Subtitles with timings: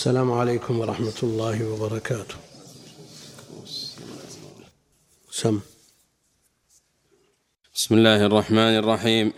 [0.00, 2.34] السلام عليكم ورحمة الله وبركاته.
[5.30, 5.60] سم.
[7.74, 9.32] بسم الله الرحمن الرحيم.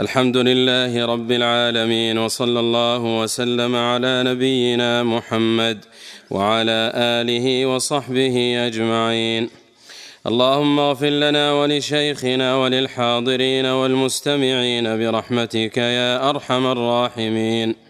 [0.00, 5.84] الحمد لله رب العالمين وصلى الله وسلم على نبينا محمد
[6.30, 9.48] وعلى آله وصحبه أجمعين.
[10.26, 17.85] اللهم اغفر لنا ولشيخنا وللحاضرين والمستمعين برحمتك يا أرحم الراحمين.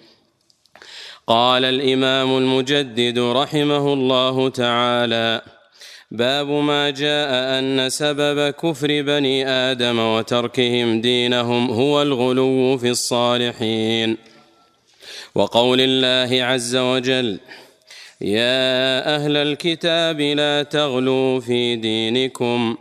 [1.29, 5.43] قال الإمام المجدد رحمه الله تعالى
[6.11, 14.17] باب ما جاء أن سبب كفر بني آدم وتركهم دينهم هو الغلو في الصالحين.
[15.35, 17.39] وقول الله عز وجل
[18.21, 22.77] يا أهل الكتاب لا تغلوا في دينكم.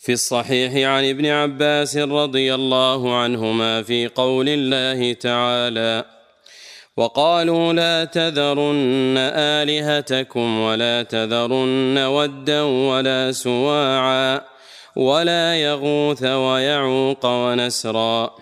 [0.00, 6.13] في الصحيح عن ابن عباس رضي الله عنهما في قول الله تعالى
[6.96, 14.40] وقالوا لا تذرن آلهتكم ولا تذرن ودا ولا سواعا
[14.96, 18.34] ولا يغوث ويعوق ونسرا.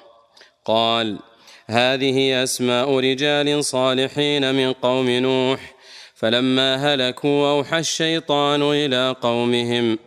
[0.65, 1.19] قال
[1.67, 5.75] هذه أسماء رجال صالحين من قوم نوح
[6.15, 9.99] فلما هلكوا أوحى الشيطان إلى قومهم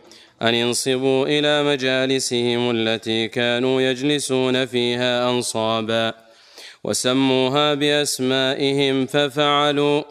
[0.42, 6.25] أن انصبوا إلى مجالسهم التي كانوا يجلسون فيها أنصابا.
[6.86, 10.02] وسموها بأسمائهم ففعلوا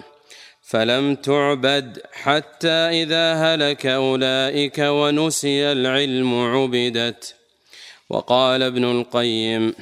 [0.62, 7.36] فلم تعبد حتى إذا هلك أولئك ونسي العلم عبدت.
[8.10, 9.74] وقال ابن القيم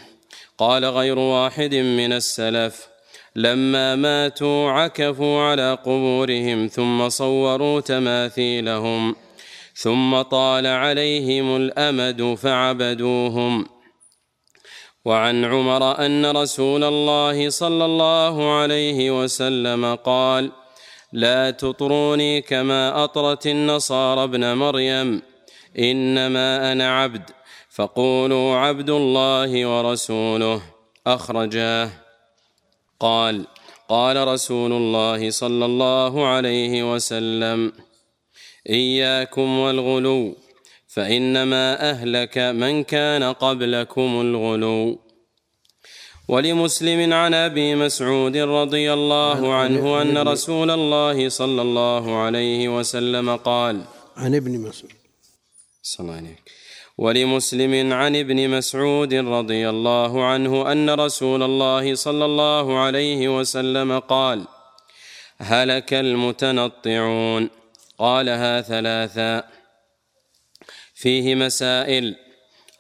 [0.58, 2.88] قال غير واحد من السلف
[3.36, 9.16] لما ماتوا عكفوا على قبورهم ثم صوروا تماثيلهم
[9.76, 13.73] ثم طال عليهم الأمد فعبدوهم.
[15.06, 20.52] وعن عمر أن رسول الله صلى الله عليه وسلم قال
[21.14, 25.22] لا تطروني كما أطرت النصارى ابن مريم
[25.80, 27.30] إنما أنا عبد
[27.70, 30.62] فقولوا عبد الله ورسوله.
[31.08, 31.90] أخرجاه.
[33.00, 33.46] قال
[33.90, 37.74] قال رسول الله صلى الله عليه وسلم
[38.70, 40.36] إياكم والغلو
[40.96, 45.00] فإنما أهلك من كان قبلكم الغلو.
[46.28, 53.82] ولمسلم عن أبي مسعود رضي الله عنه أن رسول الله صلى الله عليه وسلم قال
[54.18, 54.94] عن ابن مسعود.
[55.84, 56.52] صلى الله عليك
[56.98, 64.48] ولمسلم عن ابن مسعود رضي الله عنه أن رسول الله صلى الله عليه وسلم قال
[65.38, 67.50] هلك المتنطعون.
[67.98, 69.44] قالها ثلاثا
[71.04, 72.16] فيه مسائل.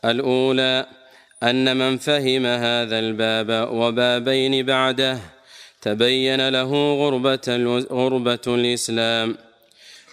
[0.06, 0.86] الأولى
[1.44, 5.20] أن من فهم هذا الباب وبابين بعده
[5.82, 7.48] تبين له غربة
[7.92, 9.38] غربة الإسلام.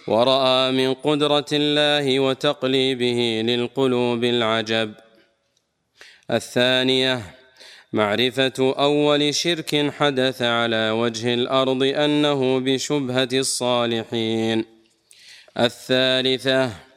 [0.07, 4.93] ورأى من قدرة الله وتقليبه للقلوب العجب.
[6.31, 7.21] الثانية
[7.93, 14.65] معرفة أول شرك حدث على وجه الأرض أنه بشبهة الصالحين.
[15.59, 16.90] الثالثة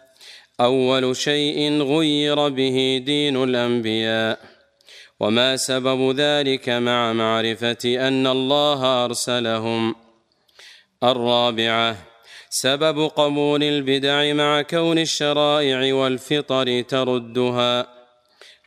[0.60, 4.38] أول شيء غير به دين الأنبياء.
[5.20, 9.94] وما سبب ذلك مع معرفة أن الله أرسلهم.
[11.03, 11.97] الرابعة
[12.50, 17.86] سبب قبول البدع مع كون الشرائع والفطر تردها.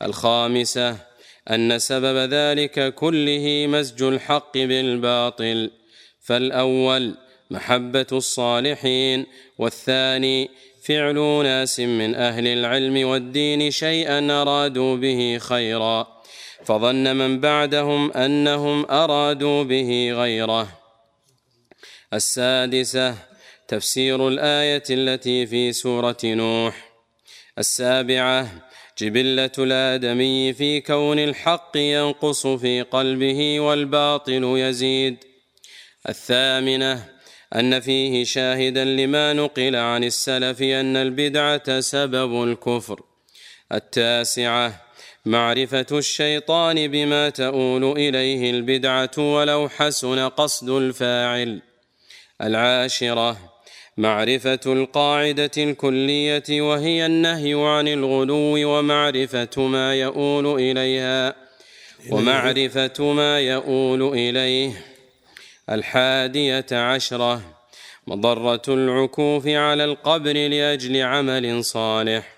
[0.02, 0.98] الخامسة
[1.52, 5.72] أن سبب ذلك كله مزج الحق بالباطل.
[6.22, 7.16] فالأول
[7.52, 9.26] محبة الصالحين
[9.58, 10.50] والثاني
[10.88, 16.08] فعل ناس من أهل العلم والدين شيئا أرادوا به خيرا
[16.66, 20.68] فظن من بعدهم أنهم أرادوا به غيره.
[22.14, 23.16] السادسة
[23.68, 26.92] تفسير الآية التي في سورة نوح.
[27.60, 28.50] السابعة
[28.98, 35.18] جبلة الآدمي في كون الحق ينقص في قلبه والباطل يزيد.
[36.10, 37.17] الثامنة
[37.56, 43.02] أن فيه شاهدا لما نقل عن السلف أن البدعة سبب الكفر.
[43.72, 44.82] التاسعة
[45.26, 51.62] معرفة الشيطان بما تؤول إليه البدعة ولو حسن قصد الفاعل.
[52.42, 53.38] العاشرة
[53.98, 61.36] معرفة القاعدة الكلية وهي النهي عن الغلو ومعرفة ما يؤول إليها
[62.12, 64.97] ومعرفة ما يؤول إليه.
[65.70, 67.42] الحادية عشرة.
[68.08, 72.34] مضرة العكوف على القبر لأجل عمل صالح.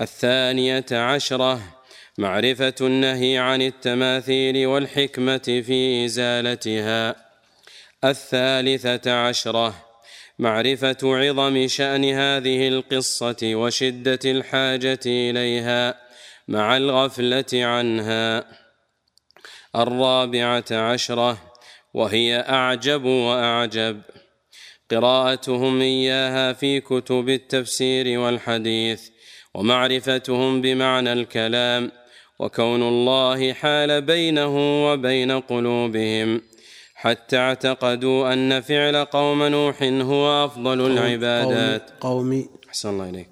[0.00, 1.60] الثانية عشرة.
[2.18, 7.16] معرفة النهي عن التماثيل والحكمة في إزالتها.
[8.04, 9.74] الثالثة عشرة.
[10.38, 15.94] معرفة عظم شأن هذه القصة وشدة الحاجة إليها
[16.48, 18.44] مع الغفلة عنها.
[19.76, 21.51] الرابعة عشرة.
[21.94, 24.00] وهي أعجب وأعجب.
[24.90, 29.08] قراءتهم إياها في كتب التفسير والحديث
[29.54, 31.92] ومعرفتهم بمعنى الكلام
[32.38, 36.42] وكون الله حال بينه وبين قلوبهم.
[36.94, 41.90] حتى اعتقدوا أن فعل قوم نوح هو أفضل العبادات.
[42.00, 43.28] قومي أحسن الله إليك.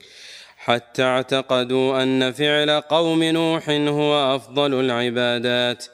[0.57, 5.85] حتى اعتقدوا أن فعل قوم نوح هو أفضل العبادات.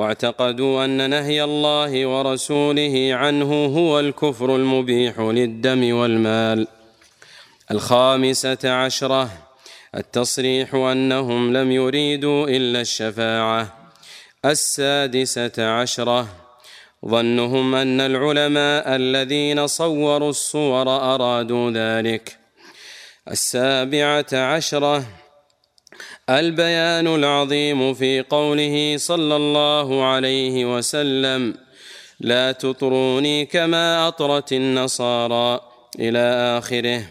[0.00, 6.66] واعتقدوا أن نهي الله ورسوله عنه هو الكفر المبيح للدم والمال.
[7.70, 9.30] الخامسة عشرة
[9.94, 13.92] التصريح أنهم لم يريدوا إلا الشفاعة.
[14.44, 16.28] السادسة عشرة
[17.06, 22.38] ظنهم أن العلماء الذين صوروا الصور أرادوا ذلك.
[23.30, 25.04] السابعة عشرة
[26.38, 31.54] البيان العظيم في قوله صلى الله عليه وسلم
[32.20, 35.60] لا تطروني كما أطرت النصارى
[35.98, 37.02] إلى آخره.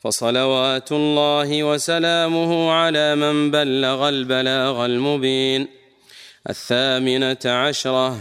[0.00, 5.68] فصلوات الله وسلامه على من بلغ البلاغ المبين.
[6.50, 8.18] الثامنة عشرة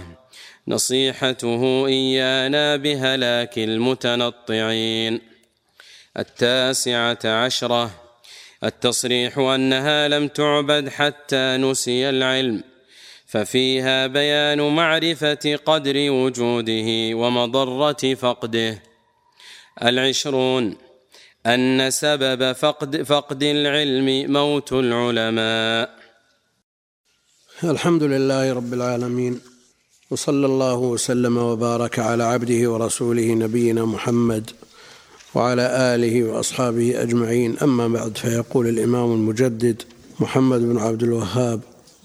[0.68, 5.22] نصيحته إيانا بهلاك المتنطعين.
[6.18, 8.07] التاسعة عشرة
[8.64, 12.64] التصريح أنها لم تعبد حتى نسي العلم
[13.26, 18.84] ففيها بيان معرفة قدر وجوده ومضرة فقده.
[19.84, 20.78] العشرون
[21.46, 25.98] أن سبب فقد فقد العلم موت العلماء.
[27.64, 29.42] الحمد لله رب العالمين
[30.12, 34.52] وصلى الله وسلم وبارك على عبده ورسوله نبينا محمد.
[35.38, 37.58] وعلى آله وأصحابه أجمعين.
[37.60, 39.84] أما بعد فيقول الإمام المجدد
[40.20, 41.62] محمد بن عبد الوهاب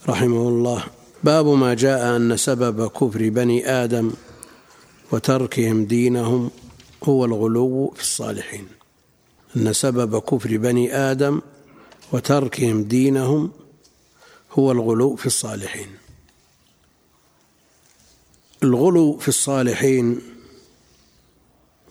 [0.08, 0.84] رحمه الله
[1.24, 4.12] باب ما جاء أن سبب كفر بني آدم
[5.12, 6.50] وتركهم دينهم
[7.04, 8.66] هو الغلو في الصالحين.
[9.56, 11.40] أن سبب كفر بني آدم
[12.12, 13.50] وتركهم دينهم
[14.52, 15.88] هو الغلو في الصالحين.
[18.62, 20.20] الغلو في الصالحين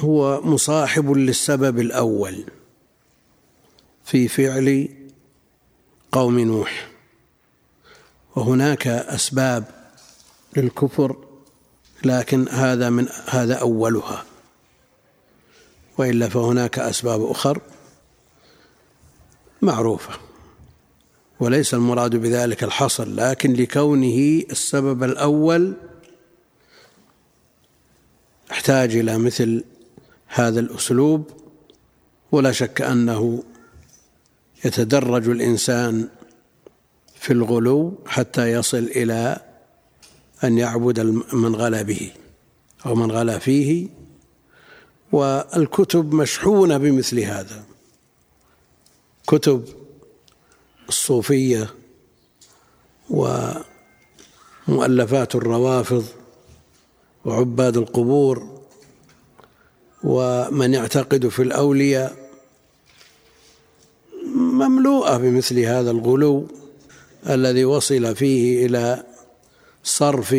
[0.02, 2.46] هو مصاحب للسبب الأول
[4.06, 4.90] في فعل
[6.12, 6.92] قوم نوح.
[8.36, 9.64] وهناك أسباب
[10.58, 11.16] للكفر
[12.06, 14.26] لكن هذا من هذا أولها.
[15.98, 17.62] وإلا فهناك أسباب أخر
[19.62, 20.14] معروفة.
[21.40, 25.74] وليس المراد بذلك الحصر لكن لكونه السبب الأول
[28.52, 29.64] احتاج إلى مثل
[30.34, 31.30] هذا الأسلوب
[32.32, 33.44] ولا شك أنه
[34.66, 36.10] يتدرج الإنسان
[37.16, 39.38] في الغلو حتى يصل إلى
[40.44, 41.00] أن يعبد
[41.34, 42.12] من غلا به
[42.86, 43.88] أو من غلا فيه
[45.12, 47.64] والكتب مشحونة بمثل هذا.
[49.28, 49.66] كتب
[50.90, 51.74] الصوفية
[54.68, 56.06] ومؤلفات الروافض
[57.26, 58.61] وعباد القبور
[60.04, 62.16] ومن يعتقد في الأولياء
[64.36, 66.48] مملوءة بمثل هذا الغلو
[67.30, 69.04] الذي وصل فيه إلى
[69.84, 70.36] صرف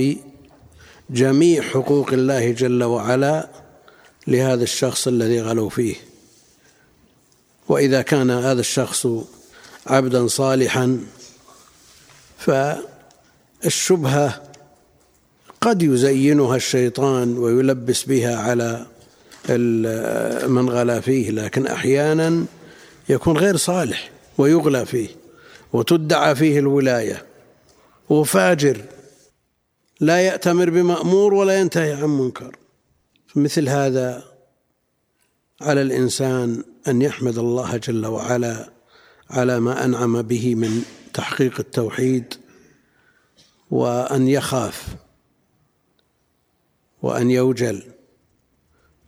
[1.11, 3.49] جميع حقوق الله جل وعلا
[4.26, 5.95] لهذا الشخص الذي غلوا فيه.
[7.69, 9.07] وإذا كان هذا الشخص
[9.87, 11.00] عبدا صالحا
[13.62, 14.42] فالشبهة
[15.61, 18.87] قد يزينها الشيطان ويلبس بها على
[20.49, 22.45] من غلا فيه لكن أحيانا
[23.09, 25.09] يكون غير صالح ويغلى فيه
[25.73, 27.27] وتدعى فيه الولاية
[28.11, 28.85] وفاجر
[30.01, 32.57] لا يأتمر بمأمور ولا ينتهي عن منكر.
[33.37, 34.25] مثل هذا
[35.61, 38.71] على الإنسان أن يحمد الله جل وعلا
[39.31, 40.83] على ما أنعم به من
[41.15, 42.35] تحقيق التوحيد
[43.71, 44.87] وأن يخاف
[47.03, 47.92] وأن يوجل.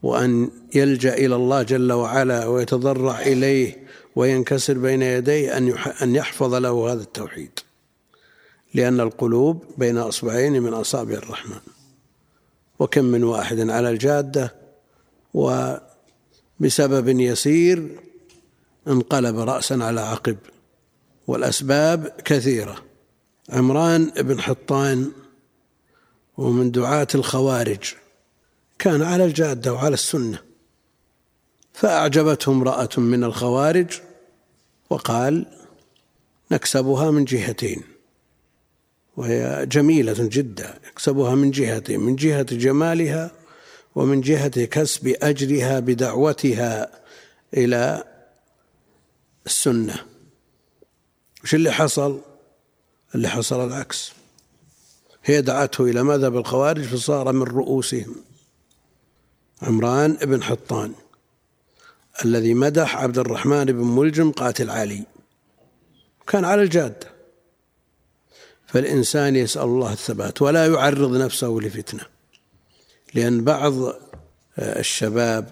[0.04, 6.92] وأن يلجأ إلى الله جل وعلا ويتضرع إليه وينكسر بين يديه أن أن يحفظ له
[6.92, 7.58] هذا التوحيد.
[8.74, 11.60] لأن القلوب بين أصبعين من أصابع الرحمن.
[12.78, 14.54] وكم من واحد على الجادة
[15.34, 17.88] وبسبب يسير
[18.88, 20.36] انقلب رأسا على عقب.
[21.26, 22.76] والأسباب كثيرة.
[23.48, 25.12] عمران بن حطان
[26.36, 27.94] ومن دعاة الخوارج.
[28.78, 30.38] كان على الجادة وعلى السنة.
[31.72, 34.00] فأعجبته امرأة من الخوارج
[34.90, 35.46] وقال
[36.52, 37.82] نكسبها من جهتين.
[39.16, 40.78] وهي جميلة جدا.
[40.90, 43.30] يكسبها من جهتين من جهة جمالها
[43.94, 46.90] ومن جهة كسب أجرها بدعوتها
[47.54, 48.04] إلى
[49.46, 49.94] السنة.
[51.44, 52.20] وش اللي حصل؟
[53.14, 54.12] اللي حصل العكس.
[55.24, 58.14] هي دعته إلى مذهب الخوارج فصار من رؤوسهم.
[59.62, 60.92] عمران بن حطان
[62.24, 65.04] الذي مدح عبد الرحمن بن ملجم قاتل علي.
[66.26, 67.14] كان على الجادة
[68.66, 72.02] فالإنسان يسأل الله الثبات ولا يعرض نفسه لفتنة
[73.14, 73.72] لأن بعض
[74.58, 75.48] الشباب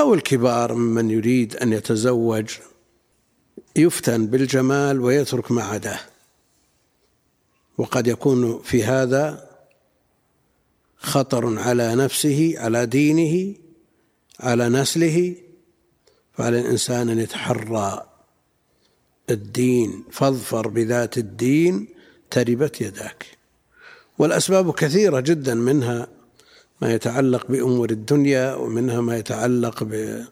[0.00, 2.50] أو الكبار ممن يريد أن يتزوج
[3.76, 6.00] يفتن بالجمال ويترك ما عداه
[7.78, 9.49] وقد يكون في هذا
[11.00, 13.54] خطر على نفسه على دينه
[14.40, 15.34] على نسله
[16.32, 18.06] فعلى الإنسان أن يتحرى
[19.30, 20.04] الدين.
[20.10, 21.88] فاظفر بذات الدين
[22.30, 23.26] تربت يداك.
[24.18, 26.08] والأسباب كثيرة جدا منها
[26.82, 30.24] ما يتعلق بأمور الدنيا ومنها ما يتعلق ب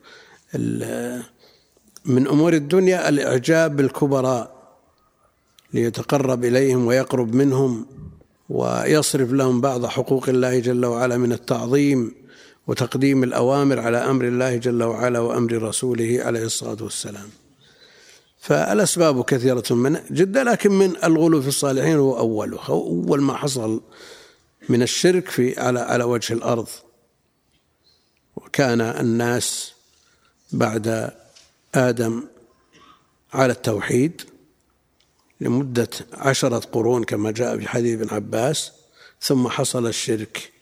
[2.05, 4.59] من أمور الدنيا الإعجاب بالكبراء
[5.73, 7.87] ليتقرب إليهم ويقرب منهم.
[8.49, 12.15] ويصرف لهم بعض حقوق الله جل وعلا من التعظيم
[12.67, 17.29] وتقديم الأوامر على أمر الله جل وعلا وأمر رسوله عليه الصلاة والسلام.
[18.41, 23.81] فالأسباب كثيرة من جدا لكن من الغلو في الصالحين هو أوله أول ما حصل
[24.69, 26.69] من الشرك في على على وجه الأرض.
[28.37, 29.73] وكان الناس
[30.53, 31.11] بعد
[31.75, 32.25] آدم
[33.33, 34.23] على التوحيد.
[35.41, 38.73] لمدة عشرة قرون كما جاء في حديث ابن عباس
[39.21, 40.53] ثم حصل الشرك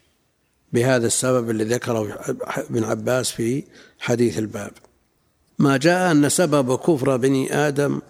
[0.72, 3.64] بهذا السبب الذي ذكره ابن عباس في
[3.98, 4.72] حديث الباب.
[5.58, 8.00] ما جاء أن سبب كفر بني آدم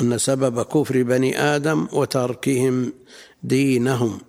[0.00, 2.92] أن سبب كفر بني آدم وتركهم
[3.42, 4.20] دينهم.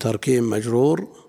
[0.00, 1.26] تركهم مجرور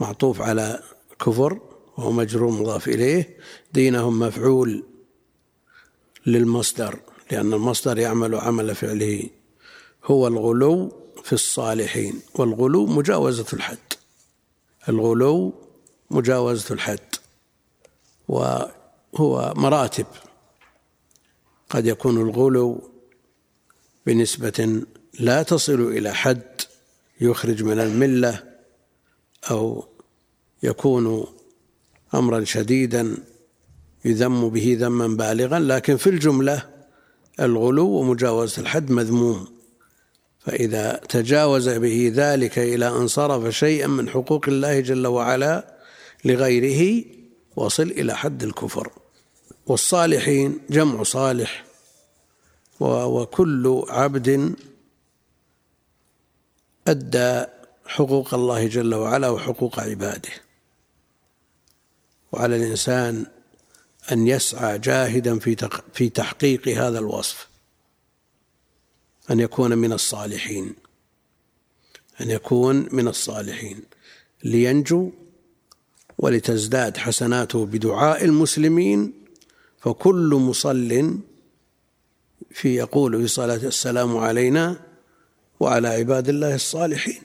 [0.00, 0.82] معطوف على
[1.20, 1.60] كفر
[1.96, 3.36] وهو مجرور مضاف إليه
[3.72, 4.84] دينهم مفعول
[6.26, 6.98] للمصدر.
[7.30, 9.30] لأن المصدر يعمل عمل فعله.
[10.04, 10.92] هو الغلو
[11.24, 13.78] في الصالحين والغلو مجاوزة الحد.
[14.88, 15.54] الغلو
[16.10, 17.14] مجاوزة الحد.
[18.28, 20.06] وهو مراتب.
[21.70, 22.90] قد يكون الغلو
[24.06, 24.82] بنسبة
[25.20, 26.60] لا تصل إلى حد
[27.20, 28.42] يخرج من الملة
[29.50, 29.84] أو
[30.62, 31.26] يكون
[32.14, 33.16] أمرا شديدا
[34.04, 36.75] يذم به ذما بالغا لكن في الجملة
[37.40, 39.46] الغلو ومجاوزة الحد مذموم.
[40.40, 45.76] فإذا تجاوز به ذلك إلى أن صرف شيئا من حقوق الله جل وعلا
[46.24, 47.04] لغيره
[47.56, 48.90] وصل إلى حد الكفر.
[49.66, 51.64] والصالحين جمع صالح
[52.80, 54.54] وكل عبد
[56.88, 57.44] أدى
[57.86, 60.30] حقوق الله جل وعلا وحقوق عباده.
[62.32, 63.26] وعلى الإنسان
[64.12, 67.48] أن يسعى جاهدا في في تحقيق هذا الوصف.
[69.30, 70.74] أن يكون من الصالحين.
[72.20, 73.82] أن يكون من الصالحين.
[74.44, 75.10] لينجو
[76.18, 79.12] ولتزداد حسناته بدعاء المسلمين
[79.78, 81.18] فكل مصل
[82.50, 84.80] في يقول في صلاة السلام علينا
[85.60, 87.22] وعلى عباد الله الصالحين.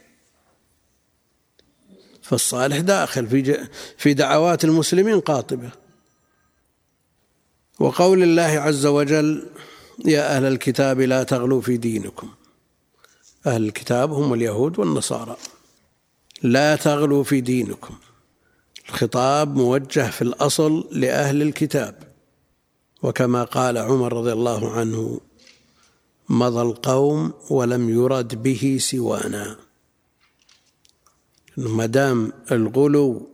[2.21, 5.80] فالصالح داخل في في دعوات المسلمين قاطبة.
[7.81, 9.47] وقول الله عز وجل
[10.05, 12.29] يا أهل الكتاب لا تغلوا في دينكم.
[13.45, 15.38] أهل الكتاب هم اليهود والنصارى.
[16.43, 17.95] لا تغلوا في دينكم.
[18.89, 21.95] الخطاب موجه في الأصل لأهل الكتاب.
[23.03, 25.19] وكما قال عمر رضي الله عنه
[26.29, 29.57] مضى القوم ولم يرد به سوانا.
[31.57, 33.29] ما دام الغلو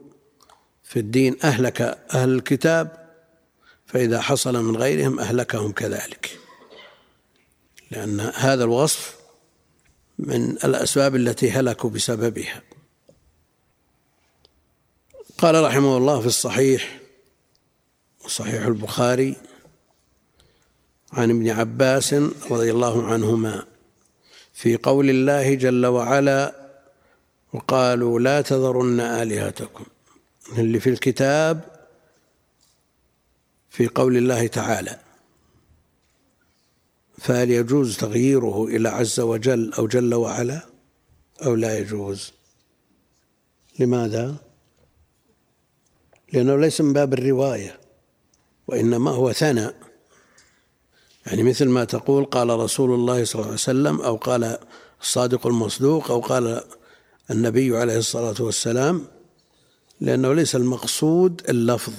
[0.84, 1.82] في الدين أهلك
[2.14, 3.07] أهل الكتاب
[3.88, 6.40] فإذا حصل من غيرهم أهلكهم كذلك.
[7.92, 9.16] لأن هذا الوصف
[10.20, 12.62] من الأسباب التي هلكوا بسببها.
[15.38, 17.00] قال رحمه الله في الصحيح
[18.28, 19.36] صحيح البخاري
[21.14, 22.14] عن ابن عباس
[22.52, 23.66] رضي الله عنهما
[24.54, 26.56] في قول الله جل وعلا
[27.54, 29.86] وقالوا لا تذرن آلهتكم.
[30.58, 31.77] اللي في الكتاب
[33.70, 35.00] في قول الله تعالى
[37.18, 40.66] فهل يجوز تغييره إلى عز وجل أو جل وعلا
[41.46, 42.32] أو لا يجوز.
[43.80, 44.36] لماذا؟
[46.34, 47.80] لأنه ليس من باب الرواية
[48.68, 49.76] وإنما هو ثناء.
[51.26, 54.58] يعني مثل ما تقول قال رسول الله صلى الله عليه وسلم أو قال
[55.02, 56.64] الصادق المصدوق أو قال
[57.32, 59.08] النبي عليه الصلاة والسلام
[60.02, 61.94] لأنه ليس المقصود اللفظ.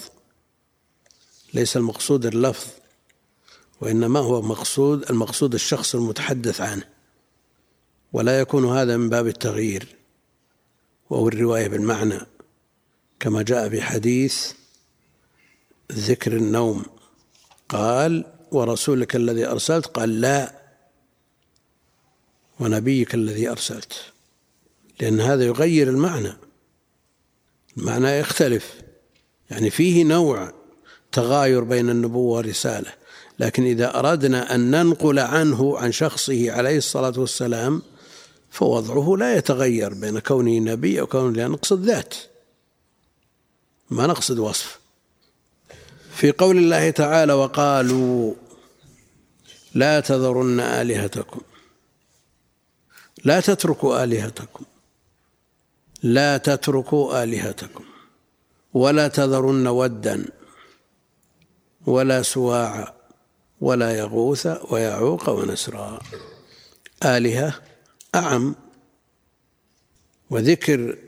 [1.54, 2.66] ليس المقصود اللفظ
[3.80, 6.84] وإنما هو مقصود المقصود الشخص المتحدث عنه.
[8.12, 9.96] ولا يكون هذا من باب التغيير
[11.10, 12.18] وهو الرواية بالمعنى
[13.20, 14.52] كما جاء في حديث
[15.92, 16.84] ذكر النوم.
[17.68, 20.62] قال ورسولك الذي أرسلت؟ قال لا
[22.60, 24.12] ونبيك الذي أرسلت.
[25.00, 26.32] لأن هذا يغير المعنى
[27.76, 28.82] المعنى يختلف.
[29.50, 30.57] يعني فيه نوع
[31.12, 32.92] تغاير بين النبوة والرسالة.
[33.38, 37.82] لكن إذا أردنا أن ننقل عنه عن شخصه عليه الصلاة والسلام
[38.50, 42.14] فوضعه لا يتغير بين كونه نبي أو كونه لا نقصد ذات.
[43.90, 44.78] ما نقصد وصف.
[46.14, 48.34] في قول الله تعالى وقالوا
[49.74, 51.40] لا تذرن آلهتكم.
[53.24, 54.64] لا تتركوا آلهتكم.
[56.02, 57.84] لا تتركوا آلهتكم.
[58.74, 60.37] ولا تذرن ودا.
[61.88, 62.92] ولا سواعا
[63.60, 66.00] ولا يغوث ويعوق ونسرا.
[67.04, 67.54] آلهة
[68.14, 68.54] أعم.
[70.30, 70.98] وذكر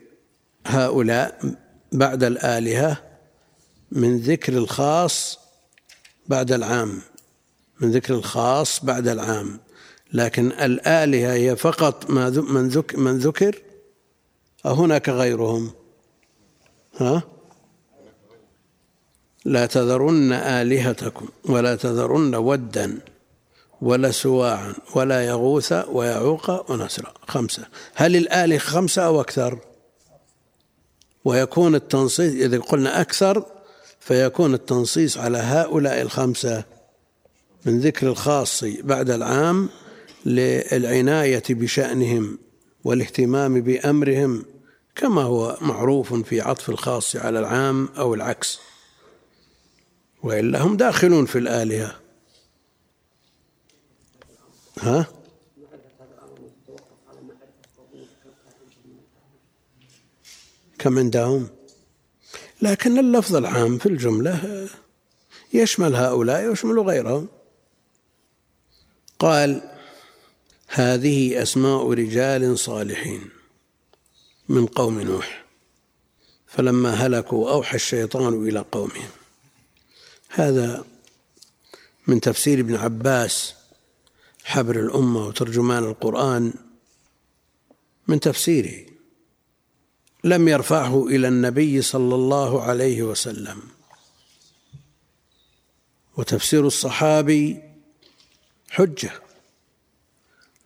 [0.67, 1.55] هؤلاء
[1.93, 3.03] بعد الآلهة
[3.93, 5.39] من ذكر الخاص
[6.29, 7.03] بعد العام.
[7.81, 9.61] من ذكر الخاص بعد العام.
[10.13, 13.63] لكن الآلهة هي فقط ما من ذكر من ذكر.
[14.67, 15.71] أو هناك غيرهم.
[16.97, 17.40] ها؟
[19.45, 22.99] لا تذرن آلهتكم ولا تذرن ودا
[23.81, 27.15] ولا سواعا ولا يغوث ويعوق ونسرا.
[27.29, 27.63] خمسة.
[27.95, 29.59] هل الآلهة خمسة أو أكثر؟
[31.25, 33.45] ويكون التنصيص إذا قلنا أكثر
[34.01, 36.65] فيكون التنصيص على هؤلاء الخمسة
[37.67, 39.69] من ذكر الخاص بعد العام
[40.27, 42.39] للعناية بشأنهم
[42.85, 44.45] والاهتمام بأمرهم
[44.97, 48.59] كما هو معروف في عطف الخاص على العام أو العكس.
[50.23, 52.01] وإلا هم داخلون في الآلهة.
[54.81, 55.07] ها؟
[60.79, 61.49] كم عندهم؟
[62.63, 64.69] لكن اللفظ العام في الجملة
[65.53, 67.29] يشمل هؤلاء ويشمل غيرهم.
[69.19, 69.77] قال
[70.69, 73.31] هذه أسماء رجال صالحين
[74.49, 75.45] من قوم نوح.
[76.47, 79.20] فلما هلكوا أوحى الشيطان إلى قومهم.
[80.31, 80.85] هذا
[82.07, 83.55] من تفسير ابن عباس
[84.45, 86.53] حبر الأمة وترجمان القرآن
[88.09, 88.87] من تفسيره.
[90.25, 93.63] لم يرفعه إلى النبي صلى الله عليه وسلم.
[96.17, 97.63] وتفسير الصحابي
[98.71, 99.13] حجة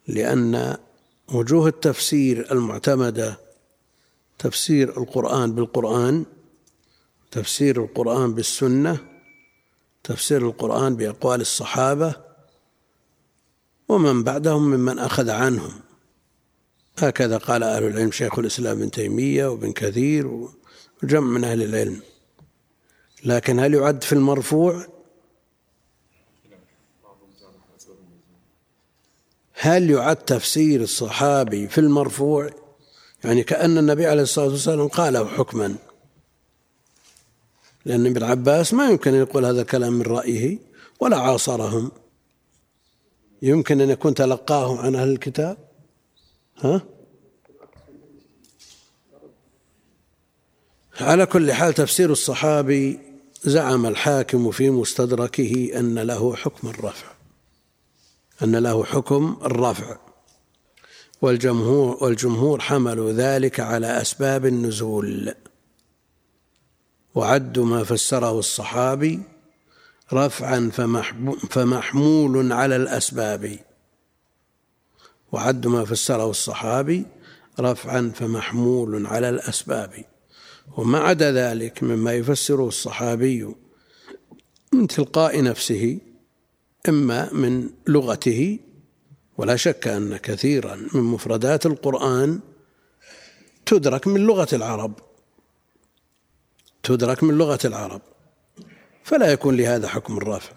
[0.07, 0.77] لأن
[1.29, 3.41] وجوه التفسير المعتمدة
[4.39, 6.25] تفسير القرآن بالقرآن
[7.31, 9.14] تفسير القرآن بالسنة
[10.05, 12.15] تفسير القرآن بأقوال الصحابة
[13.89, 15.81] ومن بعدهم ممن أخذ عنهم.
[16.99, 20.49] هكذا قال أهل العلم شيخ الإسلام ابن تيمية وابن كثير
[21.03, 22.03] وجمع من أهل العلم.
[23.25, 24.87] لكن هل يعد في المرفوع؟
[29.53, 32.51] هل يعد تفسير الصحابي في المرفوع؟
[33.25, 35.77] يعني كأن النبي عليه الصلاة والسلام قاله حكما.
[37.85, 40.59] لأن ابن عباس ما يمكن أن يقول هذا الكلام من رأيه
[41.01, 41.91] ولا عاصرهم.
[43.43, 45.57] يمكن أن يكون تلقاه عن أهل الكتاب؟
[46.59, 46.83] ها؟
[51.01, 53.01] على كل حال تفسير الصحابي
[53.43, 57.07] زعم الحاكم في مستدركه أن له حكم الرفع.
[58.43, 59.99] أن له حكم الرفع.
[61.23, 65.35] والجمهور والجمهور حملوا ذلك على أسباب النزول.
[67.15, 69.21] وعدوا ما فسره الصحابي
[70.13, 70.71] رفعا
[71.51, 73.59] فمحمول على الأسباب.
[75.33, 77.07] وعد ما فسره الصحابي
[77.61, 80.05] رفعا فمحمول على الأسباب.
[80.77, 83.55] وما عدا ذلك مما يفسره الصحابي
[84.73, 85.99] من تلقاء نفسه
[86.89, 88.59] إما من لغته
[89.39, 92.41] ولا شك أن كثيرا من مفردات القرآن
[93.67, 94.93] تدرك من لغة العرب.
[96.85, 98.03] تدرك من لغة العرب
[99.05, 100.53] فلا يكون لهذا حكم الرفع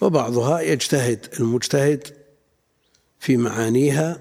[0.00, 2.06] وبعضها يجتهد المجتهد
[3.20, 4.20] في معانيها.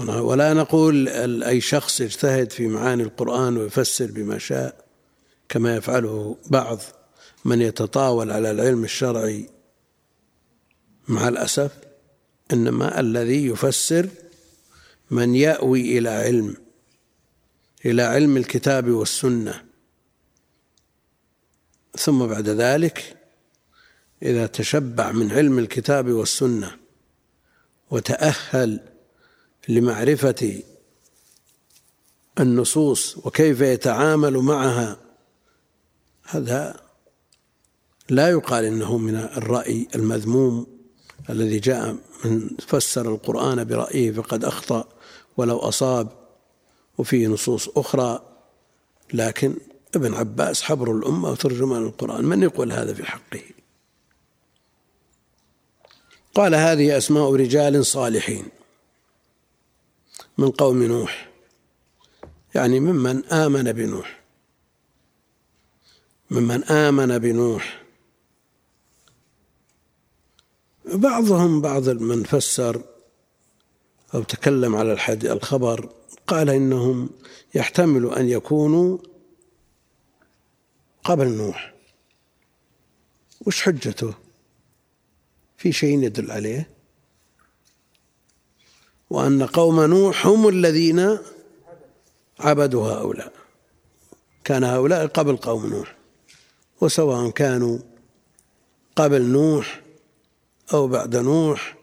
[0.00, 1.08] ولا نقول
[1.42, 4.84] أي شخص يجتهد في معاني القرآن ويفسر بما شاء
[5.48, 6.80] كما يفعله بعض
[7.44, 9.50] من يتطاول على العلم الشرعي.
[11.08, 11.72] مع الأسف
[12.52, 14.08] إنما الذي يفسر
[15.10, 16.56] من يأوي إلى علم
[17.86, 19.63] إلى علم الكتاب والسنة.
[21.98, 23.16] ثم بعد ذلك
[24.22, 26.76] إذا تشبع من علم الكتاب والسنة
[27.90, 28.80] وتأهل
[29.68, 30.62] لمعرفة
[32.40, 34.96] النصوص وكيف يتعامل معها
[36.24, 36.80] هذا
[38.08, 40.66] لا يقال إنه من الرأي المذموم
[41.30, 44.88] الذي جاء من فسر القرآن برأيه فقد أخطأ
[45.36, 46.08] ولو أصاب
[46.98, 48.22] وفيه نصوص أخرى
[49.12, 49.56] لكن
[49.96, 52.24] ابن عباس حبر الأمة وترجمان القرآن.
[52.24, 53.42] من يقول هذا في حقه؟
[56.34, 58.46] قال هذه أسماء رجال صالحين
[60.38, 61.30] من قوم نوح
[62.54, 64.20] يعني ممن آمن بنوح
[66.30, 67.84] ممن آمن بنوح.
[70.84, 72.82] بعضهم بعض من فسر
[74.14, 75.92] أو تكلم على الخبر
[76.26, 77.10] قال إنهم
[77.54, 78.98] يحتمل أن يكونوا
[81.04, 81.74] قبل نوح.
[83.46, 84.14] وش حجته؟
[85.56, 86.70] في شيء يدل عليه؟
[89.10, 91.18] وأن قوم نوح هم الذين
[92.40, 93.32] عبدوا هؤلاء.
[94.44, 95.96] كان هؤلاء قبل قوم نوح.
[96.80, 97.78] وسواء كانوا
[98.96, 99.82] قبل نوح
[100.74, 101.76] أو بعد نوح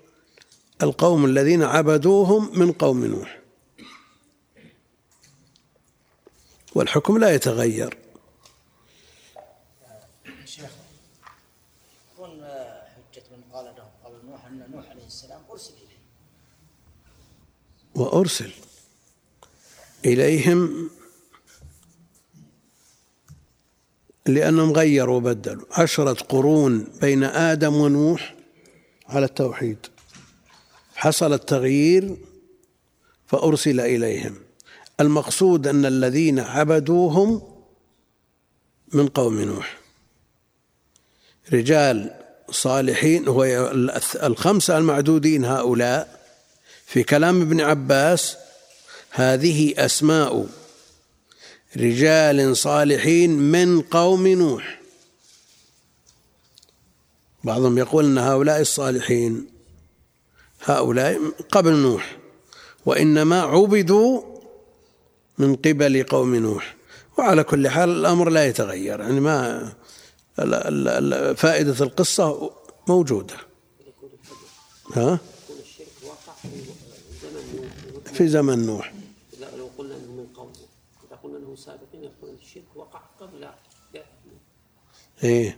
[0.84, 3.42] القوم الذين عبدوهم من قوم نوح.
[6.76, 7.98] والحكم لا يتغير
[10.46, 10.72] شيخ
[12.14, 12.44] يكون
[12.96, 16.02] حجة من قال لهم قبل نوح أن نوح عليه السلام أرسل إليه
[17.96, 18.52] وأرسل
[20.06, 20.90] إليهم
[24.26, 25.66] لأنهم غيروا وبدلوا.
[25.72, 28.36] عشرة قرون بين آدم ونوح
[29.08, 29.78] على التوحيد.
[30.96, 32.18] حصل التغيير
[33.28, 34.36] فأرسل إليهم.
[35.00, 37.42] المقصود أن الذين عبدوهم
[38.94, 39.80] من قوم نوح.
[41.54, 42.14] رجال
[42.52, 43.44] صالحين هو
[44.24, 46.21] الخمسة المعدودين هؤلاء
[46.92, 48.38] في كلام ابن عباس
[49.12, 50.48] هذه أسماء
[51.78, 54.82] رجال صالحين من قوم نوح.
[57.44, 59.48] بعضهم يقول أن هؤلاء الصالحين
[60.64, 61.20] هؤلاء
[61.52, 62.18] قبل نوح
[62.86, 64.22] وإنما عبدوا
[65.38, 66.76] من قبل قوم نوح.
[67.18, 69.72] وعلى كل حال الأمر لا يتغير يعني ما
[71.38, 72.52] فائدة القصة
[72.88, 73.36] موجودة.
[74.94, 75.20] ها؟
[78.14, 78.94] في زمن نوح.
[79.58, 80.52] لو قلنا إنه من قوم
[81.08, 83.48] إذا قلنا إنه سابقين يقول الشرك وقع قبل
[85.24, 85.58] إيه.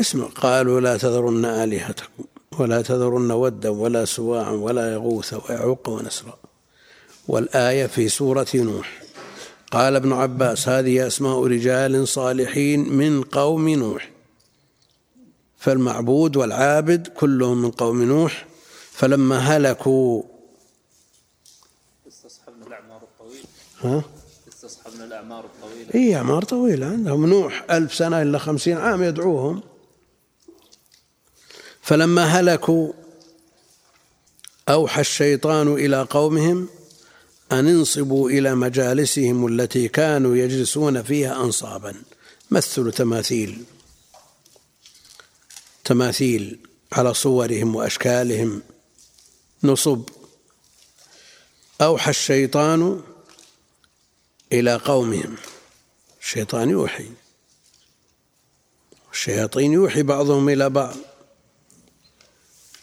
[0.00, 2.24] اسمع قالوا لا تذرن آلهتكم
[2.58, 6.38] ولا تذرن ودا ولا سواعا ولا يغوث ويعوق ونسرا.
[7.28, 9.02] والآية في سورة نوح.
[9.70, 14.10] قال ابن عباس هذه أسماء رجال صالحين من قوم نوح.
[15.58, 18.46] فالمعبود والعابد كلهم من قوم نوح
[18.92, 20.22] فلما هلكوا
[22.08, 23.44] استصحبنا الأعمار الطويلة.
[23.80, 24.04] ها؟
[24.48, 25.94] استصحبنا الأعمار الطويلة.
[25.94, 29.62] إيه أعمار طويلة عندهم نوح ألف سنة إلا خمسين عام يدعوهم.
[31.82, 32.92] فلما هلكوا
[34.68, 36.68] أوحى الشيطان إلى قومهم
[37.52, 41.94] أن انصبوا إلى مجالسهم التي كانوا يجلسون فيها أنصابا.
[42.50, 43.64] مثلوا تماثيل.
[45.88, 46.58] تماثيل
[46.92, 48.62] على صورهم وأشكالهم.
[49.64, 50.02] نصب.
[51.80, 53.02] أوحى الشيطان
[54.52, 55.36] إلى قومهم.
[56.20, 57.10] الشيطان يوحي.
[59.12, 60.96] الشياطين يوحي بعضهم إلى بعض.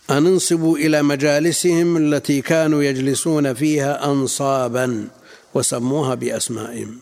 [0.09, 5.09] أن انصبوا إلى مجالسهم التي كانوا يجلسون فيها أنصابا
[5.53, 7.01] وسموها بأسمائهم.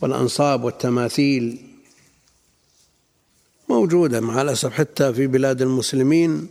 [0.00, 1.69] والأنصاب والتماثيل
[3.80, 6.48] موجودة مع الأسف حتى في بلاد المسلمين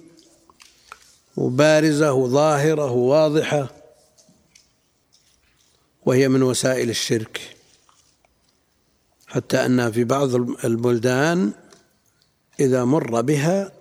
[1.37, 3.69] وبارزة وظاهرة وواضحة
[6.05, 7.55] وهي من وسائل الشرك.
[9.27, 11.51] حتى أنها في بعض البلدان
[12.59, 13.71] إذا مر بها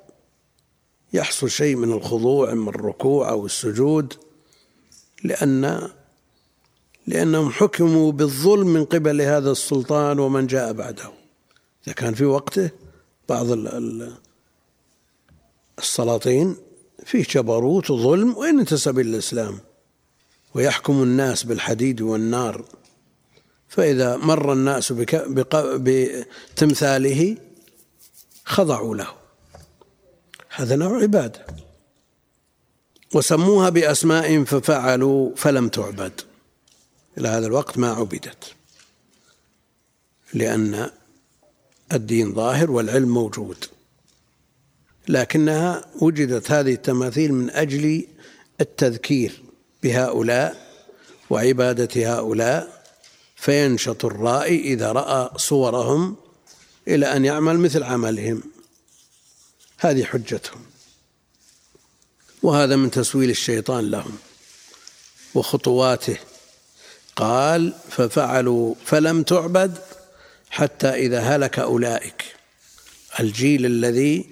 [1.12, 4.14] يحصل شيء من الخضوع من الركوع أو السجود
[5.24, 5.88] لأن
[7.06, 11.10] لأنهم حكموا بالظلم من قبل هذا السلطان ومن جاء بعده.
[11.86, 12.70] إذا كان في وقته
[13.28, 13.46] بعض
[15.78, 16.56] السلاطين
[17.04, 19.58] فيه جبروت وظلم وإن انتسب إلى الإسلام
[20.54, 22.64] ويحكم الناس بالحديد والنار.
[23.68, 24.92] فإذا مر الناس
[26.56, 27.36] بتمثاله
[28.44, 29.08] خضعوا له.
[30.50, 31.46] هذا نوع عبادة.
[33.14, 36.20] وسموها بأسماء ففعلوا فلم تعبد.
[37.18, 38.54] إلى هذا الوقت ما عبدت.
[40.34, 40.90] لأن
[41.92, 43.64] الدين ظاهر والعلم موجود.
[45.08, 48.06] لكنها وجدت هذه التماثيل من أجل
[48.60, 49.42] التذكير
[49.82, 50.68] بهؤلاء
[51.30, 52.84] وعبادة هؤلاء
[53.36, 56.16] فينشط الرائي إذا رأى صورهم
[56.88, 58.42] إلى أن يعمل مثل عملهم.
[59.78, 60.60] هذه حجتهم.
[62.42, 64.18] وهذا من تسويل الشيطان لهم
[65.34, 66.18] وخطواته.
[67.16, 69.78] قال ففعلوا فلم تعبد
[70.50, 72.24] حتى إذا هلك أولئك.
[73.20, 74.30] الجيل الذي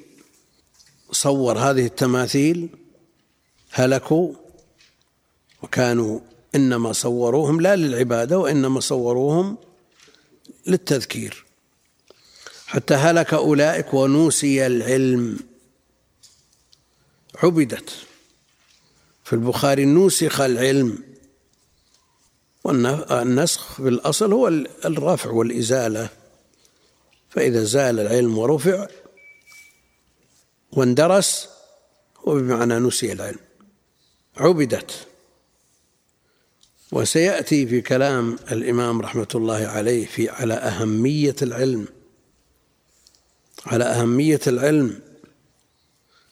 [1.11, 2.68] صور هذه التماثيل
[3.70, 4.35] هلكوا
[5.62, 6.20] وكانوا
[6.55, 9.59] إنما صوروهم لا للعبادة وإنما صوروهم
[10.66, 11.44] للتذكير.
[12.66, 15.38] حتى هلك أولئك ونوسي العلم.
[17.42, 17.90] عبدت.
[19.24, 21.06] في البخاري نوسخ العلم.
[22.66, 24.48] والنسخ في الأصل هو
[24.85, 26.09] الرفع والإزالة.
[27.31, 28.87] فإذا زال العلم ورفع
[30.72, 31.48] واندرس
[32.29, 33.38] هو بمعنى نسي العلم.
[34.37, 35.07] عبدت.
[36.92, 41.88] وسيأتي في كلام الإمام رحمة الله عليه في على أهمية العلم.
[43.66, 45.00] على أهمية العلم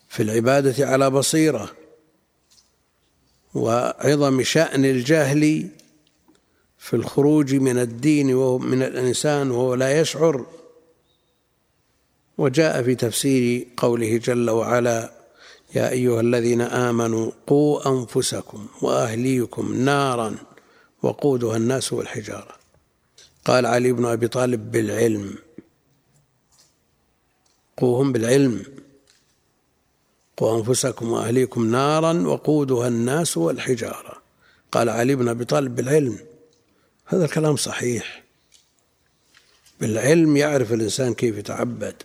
[0.09, 1.70] في العبادة على بصيرة
[3.55, 5.68] وعظم شأن الجهل
[6.85, 10.47] في الخروج من الدين ومن الإنسان وهو لا يشعر.
[12.38, 15.12] وجاء في تفسير قوله جل وعلا
[15.75, 20.37] يا أيها الذين آمنوا قوا أنفسكم وأهليكم نارا
[21.03, 22.57] وقودها الناس والحجارة.
[23.44, 25.35] قال علي بن أبي طالب بالعلم.
[27.77, 28.62] قوهم بالعلم.
[30.37, 34.23] قوا أنفسكم وأهليكم نارا وقودها الناس والحجارة.
[34.73, 36.34] قال علي بن أبي طالب بالعلم.
[37.07, 38.23] هذا الكلام صحيح.
[39.81, 42.03] بالعلم يعرف الإنسان كيف يتعبد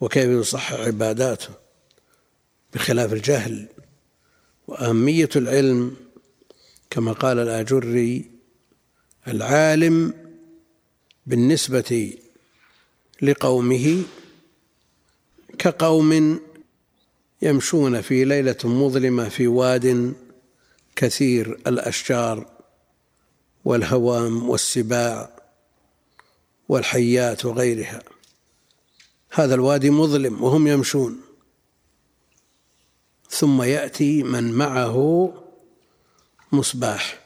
[0.00, 1.48] وكيف يصحح عباداته
[2.74, 3.68] بخلاف الجهل.
[4.66, 5.96] وأهمية العلم
[6.90, 8.30] كما قال الآجري
[9.28, 10.14] العالم
[11.26, 12.18] بالنسبة
[13.22, 14.02] لقومه
[15.58, 16.40] كقوم
[17.42, 20.14] يمشون في ليلة مظلمة في واد
[20.96, 22.59] كثير الأشجار.
[23.64, 25.30] والهوام والسباع
[26.68, 28.02] والحيات وغيرها.
[29.30, 31.20] هذا الوادي مظلم وهم يمشون.
[33.30, 35.32] ثم يأتي من معه
[36.52, 37.20] مصباح.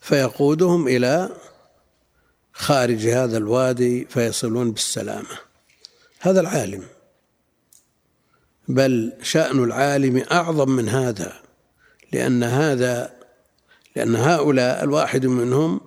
[0.00, 1.36] فيقودهم إلى
[2.52, 5.38] خارج هذا الوادي فيصلون بالسلامة.
[6.20, 6.84] هذا العالم.
[8.68, 11.42] بل شأن العالم أعظم من هذا
[12.12, 13.17] لأن هذا
[13.96, 15.80] لأن هؤلاء الواحد منهم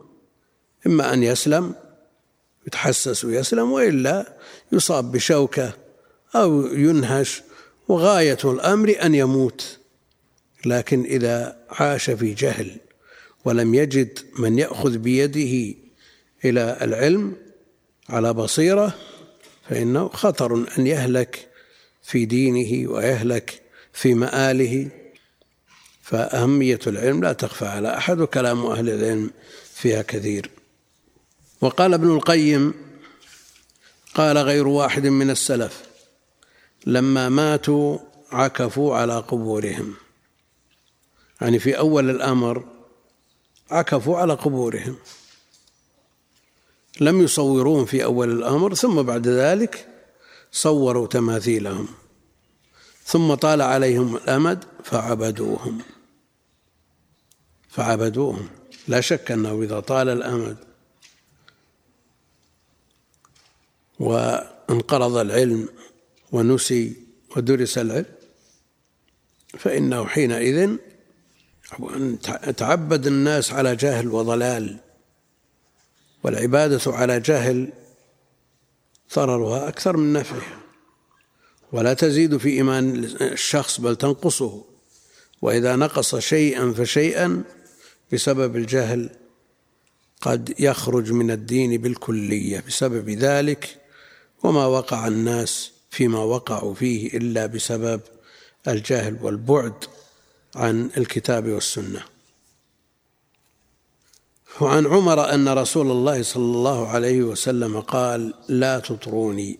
[0.87, 1.75] إما أن يسلم
[2.67, 4.37] يتحسس ويسلم وإلا
[4.71, 5.73] يصاب بشوكة
[6.35, 7.43] أو ينهش
[7.87, 9.77] وغاية الأمر أن يموت.
[10.65, 12.77] لكن إذا عاش في جهل
[13.45, 15.77] ولم يجد من يأخذ بيده
[16.45, 17.35] إلى العلم
[18.09, 18.95] على بصيرة
[19.69, 21.47] فإنه خطر أن يهلك
[22.03, 23.61] في دينه ويهلك
[23.93, 24.89] في مآله.
[26.11, 29.31] فأهمية العلم لا تخفى على أحد وكلام أهل العلم
[29.73, 30.49] فيها كثير.
[31.61, 32.73] وقال ابن القيم
[34.15, 35.83] قال غير واحد من السلف
[36.85, 37.97] لما ماتوا
[38.31, 39.93] عكفوا على قبورهم.
[41.41, 42.65] يعني في أول الأمر
[43.69, 44.95] عكفوا على قبورهم.
[46.99, 49.87] لم يصوروهم في أول الأمر ثم بعد ذلك
[50.51, 51.87] صوروا تماثيلهم.
[53.05, 55.81] ثم طال عليهم الأمد فعبدوهم.
[57.71, 58.49] فعبدوهم
[58.87, 60.57] لا شك أنه إذا طال الأمد
[63.99, 65.69] وانقرض العلم
[66.31, 66.95] ونسي
[67.35, 68.05] ودرس العلم
[69.57, 70.75] فإنه حينئذ
[72.57, 74.79] تعبد الناس على جهل وضلال
[76.23, 77.73] والعبادة على جهل
[79.15, 80.59] ضررها أكثر من نفعها.
[81.71, 84.65] ولا تزيد في إيمان الشخص بل تنقصه.
[85.41, 87.43] وإذا نقص شيئا فشيئا
[88.13, 89.09] بسبب الجهل
[90.21, 92.63] قد يخرج من الدين بالكلية.
[92.67, 93.77] بسبب ذلك
[94.43, 98.01] وما وقع الناس فيما وقعوا فيه إلا بسبب
[98.67, 99.73] الجهل والبعد
[100.55, 102.03] عن الكتاب والسنة.
[104.61, 109.59] وعن عمر أن رسول الله صلى الله عليه وسلم قال لا تطروني.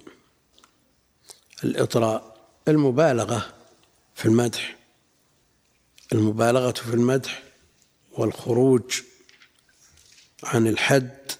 [1.63, 2.37] الإطراء
[2.67, 3.53] المبالغة
[4.15, 4.77] في المدح
[6.13, 7.43] المبالغة في المدح
[8.11, 9.01] والخروج
[10.43, 11.31] عن الحد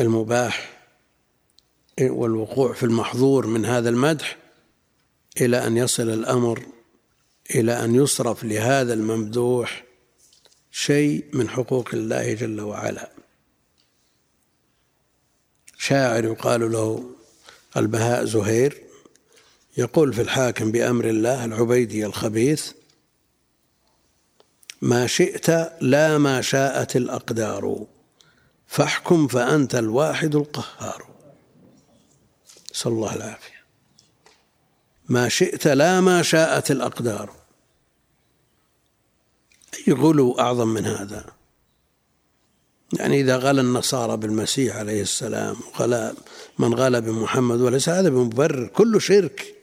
[0.00, 0.80] المباح
[2.00, 4.36] والوقوع في المحظور من هذا المدح
[5.40, 6.66] إلى أن يصل الأمر
[7.54, 9.84] إلى أن يصرف لهذا الممدوح
[10.70, 13.10] شيء من حقوق الله جل وعلا.
[15.78, 17.10] شاعر يقال له
[17.76, 18.82] البهاء زهير
[19.76, 22.72] يقول في الحاكم بأمر الله العبيدي الخبيث
[24.80, 27.86] ما شئت لا ما شاءت الأقدار.
[28.66, 31.06] فاحكم فأنت الواحد القهار.
[32.74, 33.60] نسأل الله العافية.
[35.08, 37.30] ما شئت لا ما شاءت الأقدار.
[39.88, 41.24] أي غلو أعظم من هذا؟
[42.92, 46.14] يعني إذا غلا النصارى بالمسيح عليه السلام وغلا
[46.58, 48.66] من غلا بمحمد وليس هذا بمبرر.
[48.66, 49.54] كله شرك.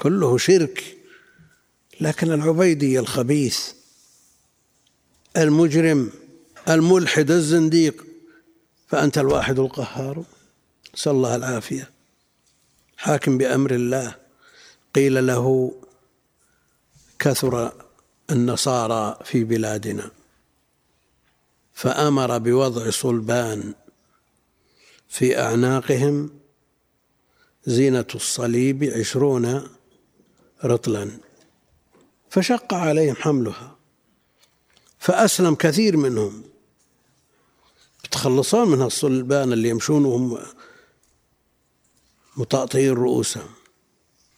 [0.00, 0.97] كله شرك.
[2.00, 3.72] لكن العبيدي الخبيث
[5.36, 6.10] المجرم
[6.68, 8.04] الملحد الزنديق
[8.88, 10.24] فأنت الواحد القهار.
[10.94, 11.90] نسأل الله العافية.
[12.96, 14.14] حاكم بأمر الله.
[14.94, 15.74] قيل له
[17.18, 17.72] كثر
[18.30, 20.10] النصارى في بلادنا.
[21.74, 23.74] فأمر بوضع صلبان
[25.08, 26.30] في أعناقهم
[27.66, 29.68] زينة الصليب عشرون
[30.64, 31.27] رطلا.
[32.30, 33.76] فشق عليهم حملها
[34.98, 36.42] فأسلم كثير منهم.
[38.04, 40.38] يتخلصون من الصلبان اللي يمشون وهم
[42.36, 43.48] مطاطئين رؤوسهم.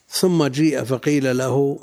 [0.08, 1.80] ثم جيء فقيل له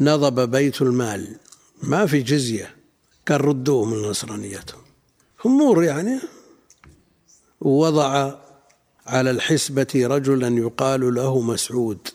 [0.00, 1.38] نضب بيت المال.
[1.82, 2.76] ما في جزية.
[3.28, 4.82] قال ردوه من نصرانيتهم
[5.46, 6.20] أمور يعني.
[7.60, 8.34] ووضع
[9.06, 12.08] على الحسبة رجلا يقال له مسعود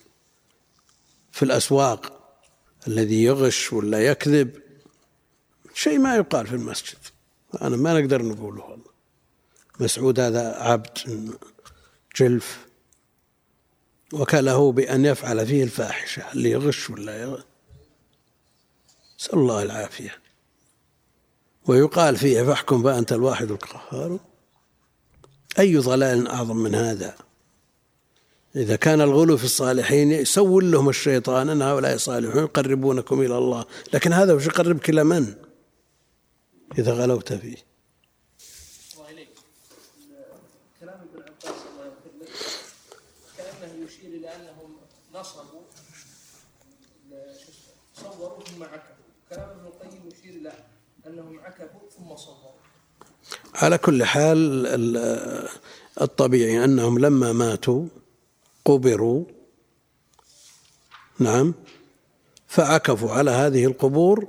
[1.31, 2.12] في الأسواق.
[2.87, 4.61] الذي يغش ولا يكذب
[5.73, 6.97] شيء ما يقال في المسجد.
[7.61, 8.93] أنا ما نقدر نقوله والله.
[9.79, 10.97] مسعود هذا عبد
[12.15, 12.65] جلف
[14.13, 17.43] وكله بأن يفعل فيه الفاحشة اللي يغش ولا يغش
[19.19, 20.19] نسأل الله العافية.
[21.67, 24.19] ويقال فيه فاحكم فأنت الواحد القهار.
[25.59, 27.15] أي ضلال أعظم من هذا؟
[28.55, 33.65] إذا كان الغلو في الصالحين يسول لهم الشيطان أن هؤلاء صالحون يقربونكم إلى الله.
[33.93, 35.35] لكن هذا وش يقربك إلى من؟
[36.77, 37.73] إذا غلوت فيه.
[44.35, 44.71] انهم
[45.13, 45.61] نصبوا
[47.93, 48.65] صوروا ثم
[49.29, 50.53] كلام ابن القيم يشير إلى
[51.07, 52.51] انهم عكفوا ثم صوروا
[53.55, 54.67] على كل حال
[56.01, 57.85] الطبيعي أنهم لما ماتوا
[58.65, 59.25] قبروا.
[61.19, 61.53] نعم.
[62.47, 64.27] فعكفوا على هذه القبور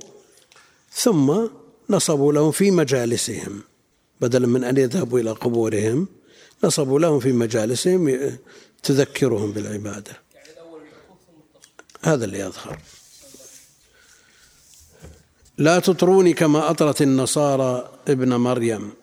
[0.91, 1.47] ثم
[1.89, 3.63] نصبوا لهم في مجالسهم.
[4.21, 6.07] بدلا من أن يذهبوا إلى قبورهم
[6.63, 8.31] نصبوا لهم في مجالسهم
[8.83, 10.21] تذكرهم بالعبادة.
[12.01, 12.79] هذا اللي يظهر.
[15.57, 18.93] لا تطروني كما أطرت النصارى ابن مريم.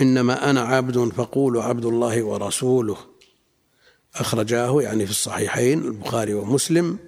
[0.00, 3.09] إنما أنا عبد فقولوا عبد الله ورسوله.
[4.16, 6.98] أخرجاه يعني في الصحيحين البخاري ومسلم.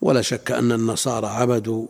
[0.00, 1.86] ولا شك أن النصارى عبدوا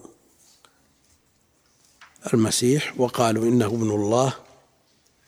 [2.34, 4.34] المسيح وقالوا إنه ابن الله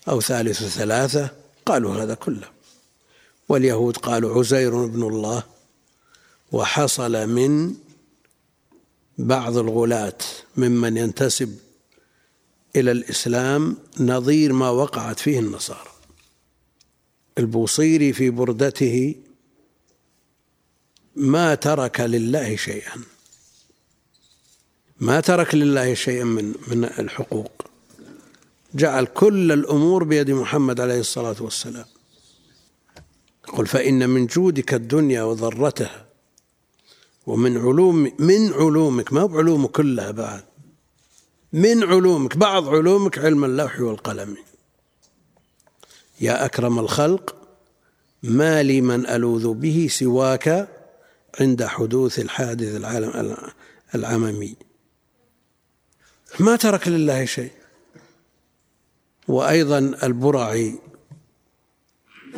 [0.09, 1.31] أو ثالث ثلاثة
[1.67, 2.49] قالوا هذا كله.
[3.49, 5.43] واليهود قالوا عزير ابن الله
[6.53, 7.75] وحصل من
[9.19, 10.19] بعض الغلاة
[10.57, 11.59] ممن ينتسب
[12.77, 15.92] إلى الإسلام نظير ما وقعت فيه النصارى.
[17.39, 19.15] البوصيري في بردته
[21.17, 22.97] ما ترك لله شيئا.
[25.01, 27.53] ما ترك لله شيئا من من الحقوق.
[28.75, 31.85] جعل كل الأمور بيد محمد عليه الصلاة والسلام.
[33.49, 36.07] يقول فإن من جودك الدنيا وضرتها
[37.27, 40.45] ومن علوم من علومك ما بعلومه كلها بعد.
[41.53, 44.37] من علومك بعض علومك علم اللوح والقلم.
[46.23, 47.37] يا أكرم الخلق
[48.23, 50.69] ما لي من ألوذ به سواك
[51.41, 53.37] عند حدوث الحادث العالم
[53.95, 54.57] العممي.
[56.41, 57.51] ما ترك لله شيء.
[59.29, 60.79] وأيضا البرعي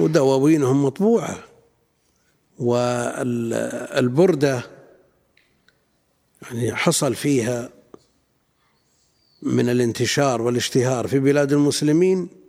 [0.01, 1.45] ودواوينهم مطبوعة.
[2.59, 4.63] والبردة
[6.43, 7.71] يعني حصل فيها
[9.43, 12.44] من الانتشار والاشتهار في بلاد المسلمين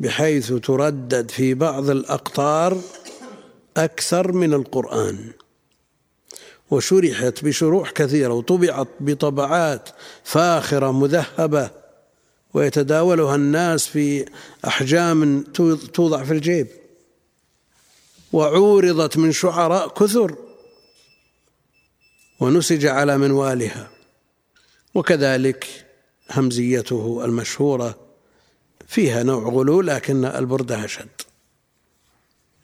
[0.00, 2.80] بحيث تردد في بعض الأقطار
[3.76, 5.32] أكثر من القرآن.
[6.70, 9.88] وشرحت بشروح كثيرة وطبعت بطبعات
[10.24, 11.70] فاخرة مذهبة
[12.54, 14.24] ويتداولها الناس في
[14.66, 15.42] أحجام
[15.94, 16.66] توضع في الجيب.
[18.32, 20.36] وعورضت من شعراء كثر
[22.40, 23.90] ونسج على منوالها.
[24.94, 25.86] وكذلك
[26.30, 28.03] همزيته المشهورة
[28.86, 31.08] فيها نوع غلو لكن البردة أشد.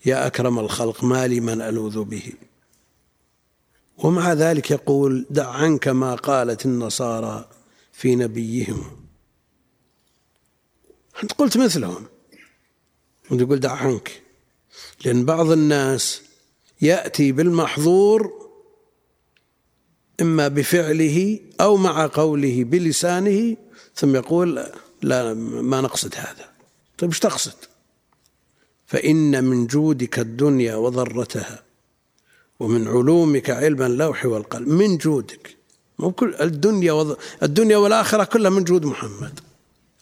[0.07, 2.33] يا أكرم الخلق ما لي من ألوذ به.
[3.99, 7.49] ومع ذلك يقول دع عنك ما قالت النصارى
[7.93, 9.07] في نبيهم.
[11.23, 12.07] أنت قلت مثلهم.
[13.31, 14.23] وتقول دع عنك.
[15.05, 16.23] لأن بعض الناس
[16.81, 18.51] يأتي بالمحظور
[20.21, 23.57] إما بفعله أو مع قوله بلسانه
[23.95, 24.67] ثم يقول
[25.03, 26.51] لا ما نقصد هذا.
[26.99, 27.55] طيب إيش تقصد؟
[28.87, 31.63] فإن من جودك الدنيا وضرتها
[32.61, 35.57] ومن علومك علم اللوح والقلم من جودك.
[35.99, 37.17] مو كل الدنيا.
[37.43, 39.41] الدنيا والآخرة كلها من جود محمد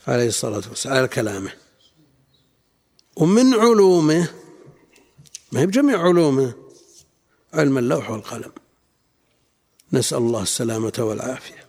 [0.07, 1.53] عليه الصلاة والسلام على كلامه.
[3.17, 4.29] ومن علومه
[5.53, 6.53] ما هي بجميع علومه
[7.55, 8.53] علم اللوح والقلم.
[9.93, 11.67] نسأل الله السلامة والعافية.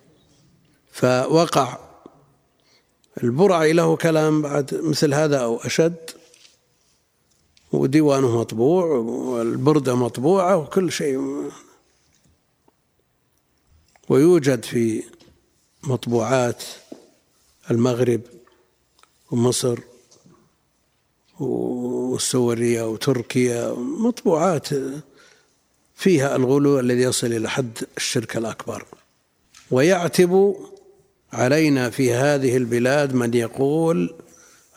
[0.92, 1.89] فوقع
[3.24, 6.10] البرعي له كلام بعد مثل هذا أو أشد.
[7.72, 11.50] وديوانه مطبوع والبردة مطبوعة وكل شيء.
[14.10, 15.04] ويوجد في
[15.84, 16.64] مطبوعات
[17.72, 18.22] المغرب
[19.32, 19.80] ومصر
[21.40, 24.68] والسورية وتركيا مطبوعات
[25.96, 28.86] فيها الغلو الذي يصل إلى حد الشرك الأكبر.
[29.72, 30.56] ويعتب
[31.34, 34.16] علينا في هذه البلاد من يقول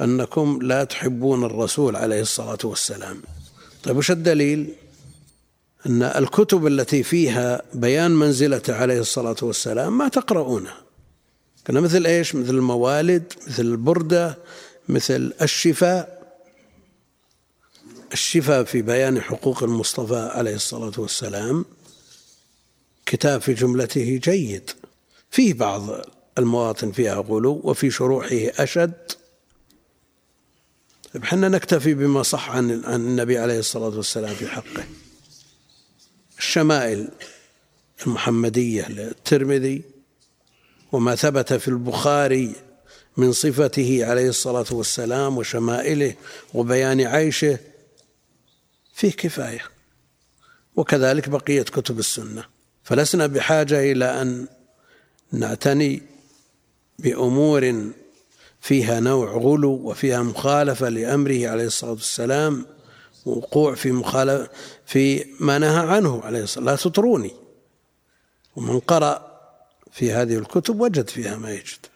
[0.00, 3.22] أنكم لا تحبون الرسول عليه الصلاة والسلام.
[3.82, 4.74] طيب وش الدليل؟
[5.86, 10.76] أن الكتب التي فيها بيان منزلته عليه الصلاة والسلام ما تقرؤونها
[11.64, 14.38] كان مثل إيش؟ مثل الموالد مثل البردة
[14.88, 16.22] مثل الشفاء.
[18.12, 21.64] الشفاء في بيان حقوق المصطفى عليه الصلاة والسلام.
[23.07, 24.70] كتاب في جملته جيد.
[25.30, 25.90] فيه بعض
[26.39, 29.12] المواطن فيها غلو وفي شروحه أشد.
[31.22, 34.85] إحنا نكتفي بما صح عن عن النبي عليه الصلاة والسلام في حقه.
[36.39, 37.09] الشمائل
[38.07, 39.83] المحمدية للترمذي
[40.93, 42.55] وما ثبت في البخاري
[43.16, 46.14] من صفته عليه الصلاة والسلام وشمائله
[46.55, 47.59] وبيان عيشه
[48.95, 49.62] فيه كفاية.
[50.76, 52.45] وكذلك بقية كتب السنة.
[52.85, 54.47] فلسنا بحاجة إلى أن
[55.33, 56.11] نعتني
[56.99, 57.93] بأمور
[58.61, 62.66] فيها نوع غلو وفيها مخالفة لأمره عليه الصلاة والسلام
[63.26, 64.51] وقوع في مخالفة
[64.86, 67.32] في ما نهى عنه عليه الصلاة لا تطروني.
[68.57, 69.32] ومن قرأ
[69.93, 71.86] في هذه الكتب وجد فيها ما يجد.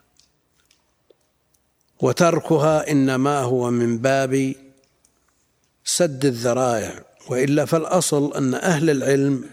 [2.01, 4.55] وتركها إنما هو من باب
[5.85, 9.45] سد الذرائع وإلا فالأصل أن أهل العلم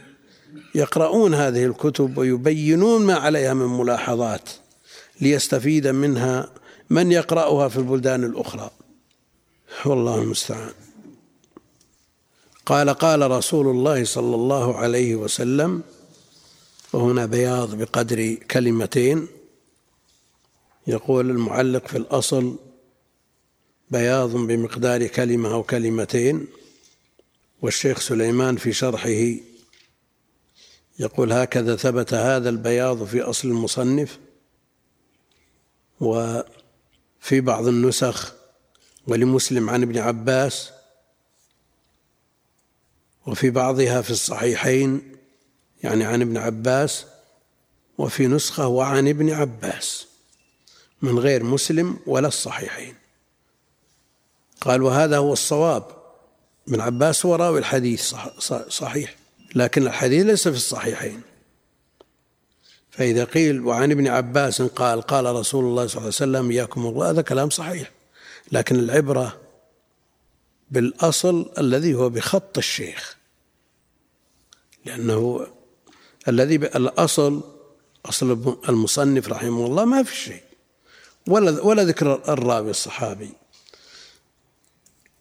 [0.76, 4.50] يقرؤون هذه الكتب ويبينون ما عليها من ملاحظات.
[5.22, 6.50] ليستفيد منها
[6.90, 8.72] من يقرأها في البلدان الأخرى.
[9.86, 10.74] والله المستعان.
[12.66, 15.84] قال قال رسول الله صلى الله عليه وسلم
[16.94, 19.28] وهنا بياض بقدر كلمتين.
[20.88, 22.56] يقول المعلق في الأصل
[23.92, 26.48] بياض بمقدار كلمة أو كلمتين
[27.62, 29.36] والشيخ سليمان في شرحه
[31.00, 34.20] يقول هكذا ثبت هذا البياض في أصل المصنف
[36.00, 38.34] وفي بعض النسخ
[39.08, 40.70] ولمسلم عن ابن عباس
[43.26, 45.16] وفي بعضها في الصحيحين
[45.84, 47.06] يعني عن ابن عباس
[47.98, 50.08] وفي نسخة وعن ابن عباس
[51.02, 52.96] من غير مسلم ولا الصحيحين.
[54.62, 55.84] قال وهذا هو الصواب.
[56.68, 58.16] ابن عباس هو راوي الحديث
[58.70, 59.16] صحيح
[59.56, 61.22] لكن الحديث ليس في الصحيحين.
[62.94, 67.10] فإذا قيل وعن ابن عباس قال قال رسول الله صلى الله عليه وسلم إياكم الله
[67.10, 67.92] هذا كلام صحيح
[68.52, 69.42] لكن العبرة
[70.72, 73.18] بالأصل الذي هو بخط الشيخ
[74.86, 75.48] لأنه
[76.28, 77.42] الذي الأصل
[78.06, 80.44] أصل المصنف رحمه الله ما في شيء
[81.28, 83.30] ولا ولا ذكر الراوي الصحابي.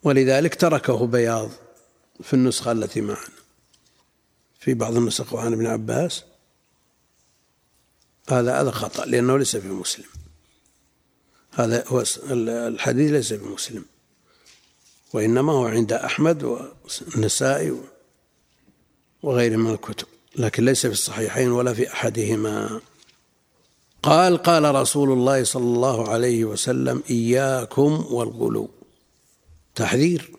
[0.02, 1.50] ولذلك تركه بياض
[2.22, 3.42] في النسخة التي معنا.
[4.60, 6.24] في بعض النسخ عن ابن عباس.
[8.28, 10.04] هذا هذا خطأ لأنه ليس في مسلم.
[11.52, 13.84] هذا هو الحديث ليس في مسلم.
[15.12, 17.76] وإنما هو عند أحمد والنسائي
[19.22, 20.06] وغيره من الكتب.
[20.36, 22.80] لكن ليس في الصحيحين ولا في أحدهما.
[24.02, 28.70] قال قال رسول الله صلى الله عليه وسلم إياكم والغلو.
[29.74, 30.30] تحذير.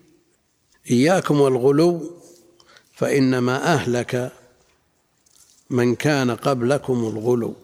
[0.92, 2.22] إياكم والغلو
[2.94, 4.32] فإنما أهلك
[5.70, 7.56] من كان قبلكم الغلو.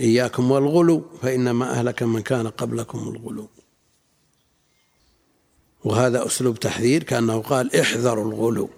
[0.00, 3.48] إياكم والغلو فإنما أهلك من كان قبلكم الغلو.
[5.84, 8.70] وهذا أسلوب تحذير كأنه قال احذروا الغلو.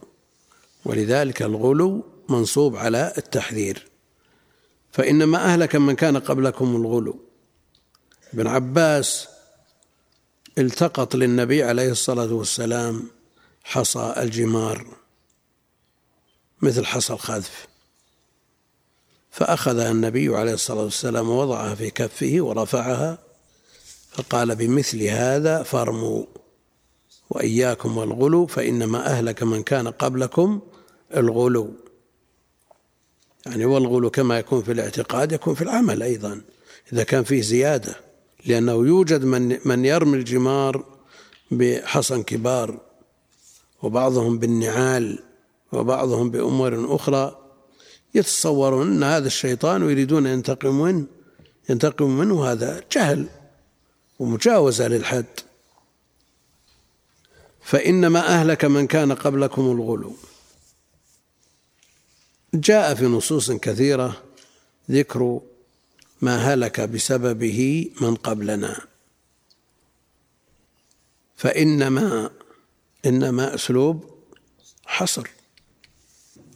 [0.85, 3.87] ولذلك الغلو منصوب على التحذير.
[4.93, 7.21] فإنما أهلك من كان قبلكم الغلو.
[8.35, 9.29] ابن عباس
[10.59, 13.11] التقط للنبي عليه الصلاة والسلام
[13.65, 14.87] حصى الجمار
[16.63, 17.67] مثل حصى الخذف.
[19.37, 23.19] فأخذها النبي عليه الصلاة والسلام ووضعها في كفه ورفعها
[24.11, 26.25] فقال بمثل هذا فارموا
[27.31, 30.61] وإياكم والغلو فإنما أهلك من كان قبلكم
[31.17, 31.71] الغلو.
[33.47, 36.41] يعني والغلو كما يكون في الاعتقاد يكون في العمل أيضا
[36.93, 37.97] إذا كان فيه زيادة
[38.47, 40.85] لأنه يوجد من من يرمي الجمار
[41.51, 42.81] بحصن كبار
[43.83, 45.19] وبعضهم بالنعال
[45.73, 47.46] وبعضهم بأمور أخرى.
[48.17, 51.07] يتصورون أن هذا الشيطان ويريدون أن ينتقموا منه
[51.71, 53.29] ينتقم منه هذا جهل
[54.19, 55.25] ومجاوزة للحد.
[57.61, 60.17] فإنما أهلك من كان قبلكم الغلو.
[62.55, 64.23] جاء في نصوص كثيرة
[64.91, 65.41] ذكر
[66.21, 68.81] ما هلك بسببه من قبلنا.
[71.37, 72.31] فإنما
[73.07, 74.11] إنما أسلوب
[74.87, 75.31] حصر.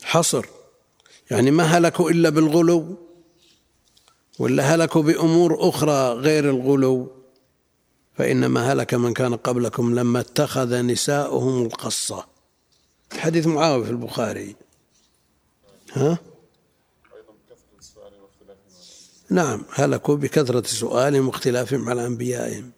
[0.02, 0.46] حصر.
[1.30, 2.96] يعني ما هلكوا إلا بالغلو
[4.38, 7.12] ولا هلكوا بأمور أخرى غير الغلو.
[8.14, 12.26] فإنما هلك من كان قبلكم لما اتخذ نساؤهم القصة.
[13.12, 14.56] حديث معاوية في البخاري.
[15.92, 16.18] ها؟
[19.30, 22.70] نعم هلكوا بكثرة سؤالهم واختلافهم على أنبيائهم.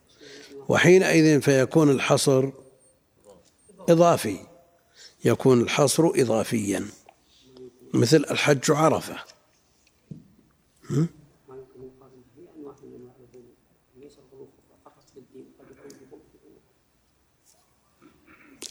[0.69, 2.49] وحينئذ فيكون الحصر
[3.89, 4.37] إضافي
[5.25, 6.85] يكون الحصر إضافيا.
[7.95, 9.17] مثل الحج عرفة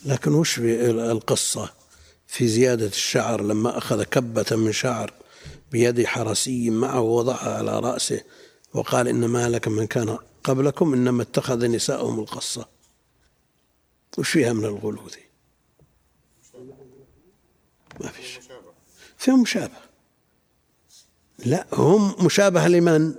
[0.05, 1.74] لكن وش في القصة؟
[2.28, 5.13] في زيادة الشعر لما أخذ كبة من شعر
[5.72, 8.24] بيد حرسي معه ووضعها على رأسه
[8.74, 12.65] وقال إنما لك من كان قبلكم إنما اتخذ نساءهم القصة.
[14.17, 15.24] وش فيها من الغلو ذي
[17.99, 18.41] ما فيش
[19.22, 19.78] فيهم مشابه.
[21.45, 23.15] لا هم مشابه لمن؟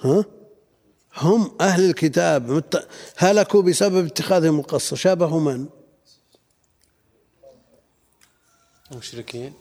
[0.00, 0.24] ها؟
[1.16, 2.64] هم أهل الكتاب.
[3.16, 4.96] هلكوا بسبب اتخاذهم القصة.
[4.96, 5.66] شابهوا من؟
[8.92, 9.54] المشركين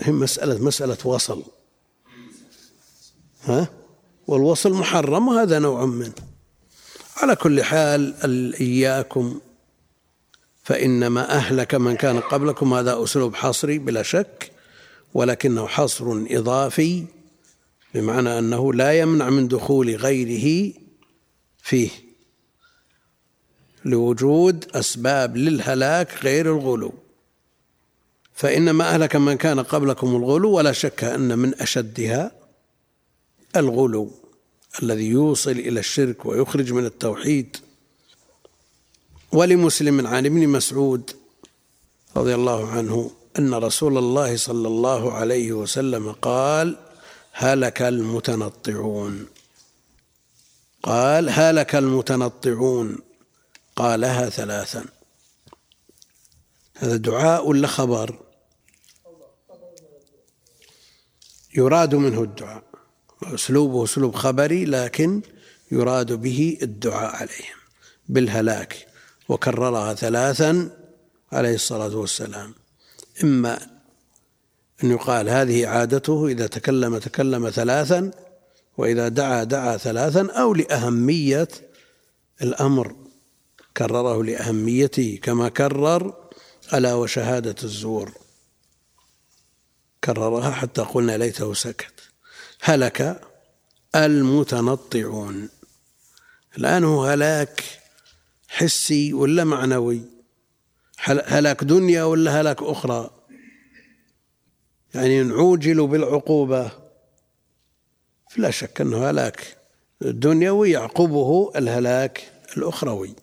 [0.00, 1.44] هي مسألة مسألة وصل.
[3.44, 3.68] ها؟
[4.26, 6.14] والوصل محرم وهذا نوع منه
[7.16, 9.40] على كل حال إياكم
[10.62, 14.52] فإنما أهلك من كان قبلكم هذا أسلوب حصري بلا شك
[15.14, 17.04] ولكنه حصر إضافي
[17.94, 20.72] بمعنى أنه لا يمنع من دخول غيره
[21.62, 21.90] فيه
[23.84, 26.92] لوجود أسباب للهلاك غير الغلو.
[28.34, 32.32] فإنما أهلك من كان قبلكم الغلو ولا شك أن من أشدها
[33.56, 34.10] الغلو
[34.82, 37.56] الذي يوصل إلى الشرك ويخرج من التوحيد.
[39.32, 41.10] ولمسلم عن ابن مسعود
[42.16, 46.76] رضي الله عنه أن رسول الله صلى الله عليه وسلم قال
[47.32, 49.26] هلك المتنطعون.
[50.82, 52.98] قال هلك المتنطعون.
[53.76, 54.84] قالها ثلاثا.
[56.76, 58.18] هذا دعاء ولا خبر؟
[61.54, 62.64] يراد منه الدعاء.
[63.22, 65.22] أسلوبه أسلوب خبري لكن
[65.70, 67.58] يراد به الدعاء عليهم
[68.08, 68.91] بالهلاك.
[69.28, 70.70] وكررها ثلاثا
[71.32, 72.54] عليه الصلاة والسلام.
[73.22, 73.58] إما
[74.84, 78.10] أن يقال هذه عادته إذا تكلم تكلم ثلاثا
[78.76, 81.48] وإذا دعا دعا ثلاثا أو لأهمية
[82.42, 82.96] الأمر.
[83.76, 86.14] كرره لأهميته كما كرر
[86.74, 88.12] ألا وشهادة الزور.
[90.04, 91.94] كررها حتى قلنا ليته سكت.
[92.60, 93.20] هلك
[93.94, 95.48] المتنطعون.
[96.58, 97.81] الآن هو هلاك.
[98.52, 100.02] حسي ولا معنوي؟
[101.04, 103.10] هلاك دنيا ولا هلاك أخرى؟
[104.94, 106.70] يعني نعوجل بالعقوبة.
[108.30, 109.56] فلا شك أنه هلاك
[110.00, 113.14] دنيوي يعقبه الهلاك الأخروي.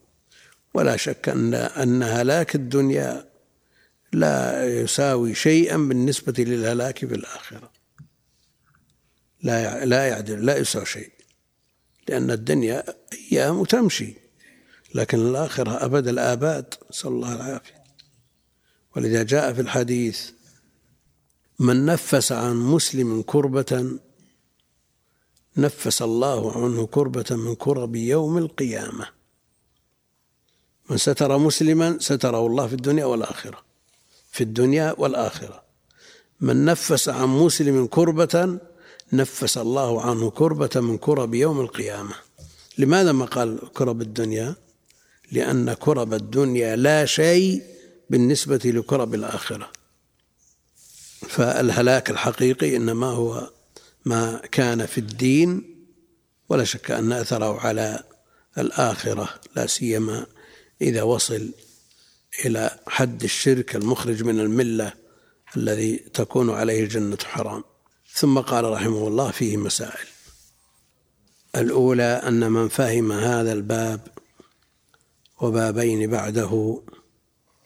[0.74, 3.30] ولا شك أن أن هلاك الدنيا
[4.14, 7.72] لا يساوي شيئا بالنسبة للهلاك في الآخرة.
[9.42, 11.12] لا لا يعدل لا يساوي شيء.
[12.08, 12.84] لأن الدنيا
[13.32, 14.18] أيام تمشي
[14.96, 17.84] لكن الآخرة أبد الآباد نسأل الله العافية.
[18.96, 20.30] ولذا جاء في الحديث
[21.60, 24.00] من نفس عن مسلم كربة
[25.58, 29.08] نفس الله عنه كربة من كرب يوم القيامة.
[30.90, 33.64] من ستر مسلما ستره الله في الدنيا والآخرة.
[34.32, 35.64] في الدنيا والآخرة.
[36.42, 38.60] من نفس عن مسلم كربة
[39.14, 42.16] نفس الله عنه كربة من كرب يوم القيامة.
[42.78, 44.56] لماذا ما قال كرب الدنيا؟
[45.32, 47.64] لأن كرب الدنيا لا شيء
[48.10, 49.72] بالنسبة لكرب الآخرة.
[51.28, 53.50] فالهلاك الحقيقي إنما هو
[54.06, 55.76] ما كان في الدين
[56.50, 58.04] ولا شك أن أثره على
[58.58, 60.26] الآخرة لا سيما
[60.82, 61.52] إذا وصل
[62.46, 64.94] إلى حد الشرك المخرج من الملة
[65.58, 67.64] الذي تكون عليه الجنة حرام.
[68.14, 70.08] ثم قال رحمه الله فيه مسائل.
[71.56, 74.08] الأولى أن من فهم هذا الباب
[75.42, 76.82] وبابين بعده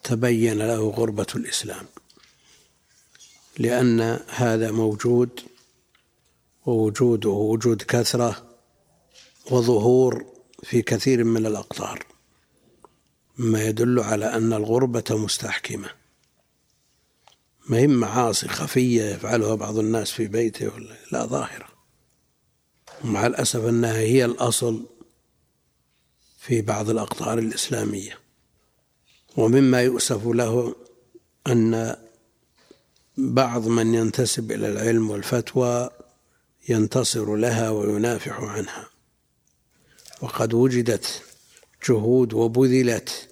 [0.03, 1.85] تبين له غربة الإسلام
[3.57, 5.39] لأن هذا موجود
[6.65, 8.49] ووجوده وجود كثرة
[9.51, 10.25] وظهور
[10.63, 12.05] في كثير من الأقطار
[13.37, 15.89] مما يدل على أن الغربة مستحكمة.
[17.69, 20.71] ما هي معاصي خفية يفعلها بعض الناس في بيته
[21.11, 21.67] لا ظاهرة.
[23.03, 24.85] ومع الأسف أنها هي الأصل
[26.47, 28.19] في بعض الأقطار الإسلامية.
[29.37, 30.75] ومما يؤسف له
[31.47, 31.95] أن
[33.17, 35.89] بعض من ينتسب إلى العلم والفتوى
[36.69, 38.89] ينتصر لها وينافح عنها.
[40.21, 41.21] وقد وجدت
[41.89, 43.29] جهود وبذلت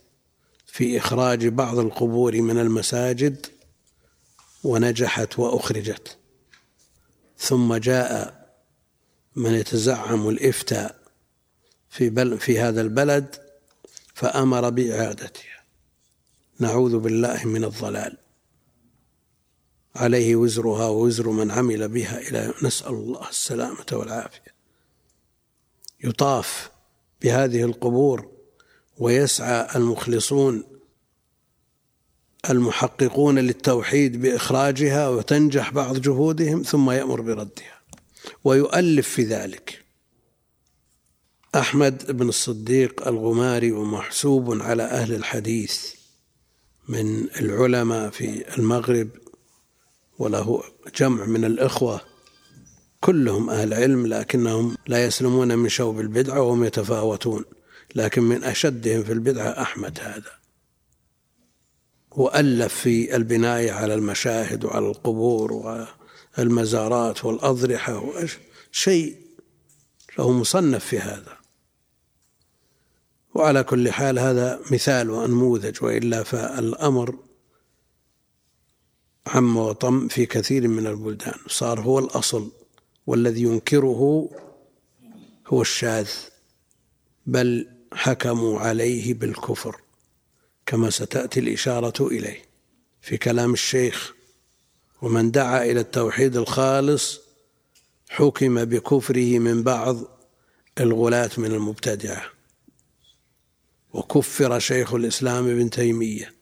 [0.66, 3.45] في إخراج بعض القبور من المساجد
[4.64, 6.18] ونجحت وأخرجت.
[7.38, 8.41] ثم جاء
[9.36, 11.01] من يتزعم الإفتاء
[11.92, 13.36] في, بل في هذا البلد
[14.14, 15.64] فأمر بإعادتها.
[16.60, 18.18] نعوذ بالله من الضلال.
[19.96, 24.54] عليه وزرها ووزر من عمل بها إلى نسأل الله السلامة والعافية.
[26.04, 26.72] يطاف
[27.22, 28.32] بهذه القبور
[28.98, 30.64] ويسعى المخلصون
[32.50, 37.82] المحققون للتوحيد بإخراجها وتنجح بعض جهودهم ثم يأمر بردها.
[38.44, 39.81] ويؤلف في ذلك
[41.56, 45.93] أحمد بن الصديق الغماري ومحسوب على أهل الحديث
[46.88, 49.10] من العلماء في المغرب
[50.20, 50.64] وله
[50.95, 52.02] جمع من الإخوة
[53.02, 57.45] كلهم أهل علم لكنهم لا يسلمون من شوب البدعة وهم يتفاوتون
[57.95, 60.32] لكن من أشدهم في البدعة أحمد هذا.
[62.12, 65.54] وألف في البناية على المشاهد وعلى القبور
[66.38, 68.14] والمزارات والأضرحة
[68.72, 69.16] شيء
[70.18, 71.41] له مصنف في هذا.
[73.36, 77.16] وعلى كل حال هذا مثال وأنموذج وإلا فالأمر
[79.28, 81.40] عم وطم في كثير من البلدان.
[81.48, 82.52] صار هو الأصل
[83.08, 84.30] والذي ينكره
[85.48, 86.10] هو الشاذ
[87.26, 89.82] بل حكموا عليه بالكفر
[90.66, 92.42] كما ستأتي الإشارة إليه
[93.02, 94.14] في كلام الشيخ.
[95.02, 97.22] ومن دعا إلى التوحيد الخالص
[98.10, 99.98] حكم بكفره من بعض
[100.80, 102.41] الغلاة من المبتدعة.
[103.94, 106.34] وكفر شيخ الإسلام ابن تيمية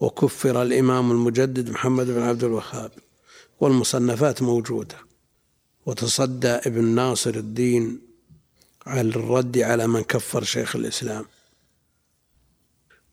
[0.00, 2.90] وكفر الإمام المجدد محمد بن عبد الوهاب
[3.60, 4.96] والمصنفات موجودة.
[5.86, 8.00] وتصدى ابن ناصر الدين
[8.86, 11.24] على الرد على من كفر شيخ الإسلام.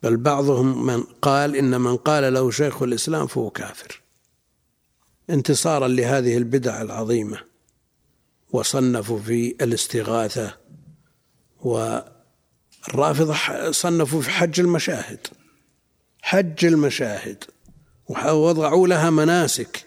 [0.03, 4.01] بل بعضهم من قال إن من قال له شيخ الإسلام فهو كافر.
[5.29, 7.39] انتصارا لهذه البدع العظيمة
[8.51, 10.57] وصنفوا في الاستغاثة
[12.87, 15.27] والرافضة صنفوا في حج المشاهد.
[16.21, 17.43] حج المشاهد.
[18.07, 19.85] ووضعوا لها مناسك.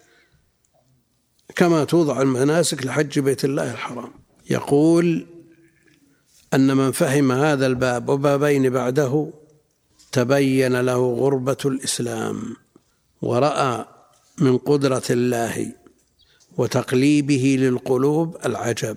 [1.57, 4.13] كما توضع المناسك لحج بيت الله الحرام.
[4.51, 5.27] يقول
[6.55, 9.33] أن من فهم هذا الباب وبابين بعده
[10.13, 12.57] تبين له غربة الإسلام
[13.23, 13.85] ورأى
[14.39, 15.73] من قدرة الله
[16.57, 18.97] وتقليبه للقلوب العجب.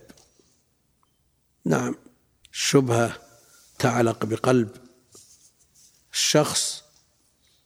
[1.65, 1.95] نعم
[2.53, 3.30] الشبهة
[3.81, 4.69] تعلق بقلب
[6.13, 6.83] الشخص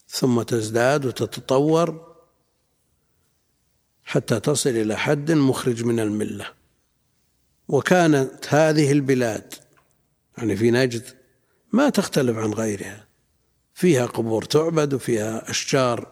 [0.07, 2.16] ثم تزداد وتتطور
[4.03, 6.47] حتى تصل إلى حد مخرج من الملة.
[7.68, 9.53] وكانت هذه البلاد
[10.38, 11.03] يعني في نجد
[11.72, 13.07] ما تختلف عن غيرها.
[13.74, 16.07] فيها قبور تعبد وفيها أشجار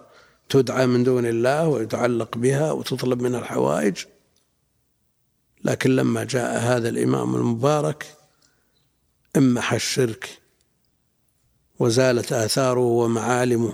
[0.50, 4.06] تدعى من دون الله ويتعلق بها وتطلب منها الحوائج.
[5.64, 8.23] لكن لما جاء هذا الإمام المبارك
[9.38, 10.40] امح الشرك
[11.80, 13.74] وزالت آثاره ومعالمه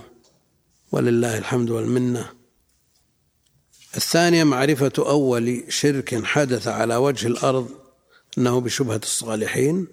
[0.92, 2.30] ولله الحمد والمنة.
[3.96, 7.70] الثانية معرفة أول شرك حدث على وجه الأرض
[8.38, 9.86] أنه بشبهة الصالحين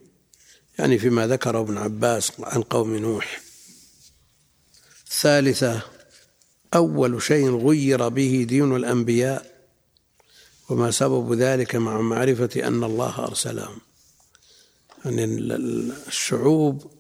[0.80, 3.42] يعني فيما ذكره ابن عباس عن قوم نوح.
[5.08, 5.82] الثالثة
[6.76, 9.68] أول شيء غير به دين الأنبياء
[10.70, 13.87] وما سبب ذلك مع معرفة أن الله أرسلهم.
[15.06, 15.26] يعني
[16.08, 16.92] الشعوب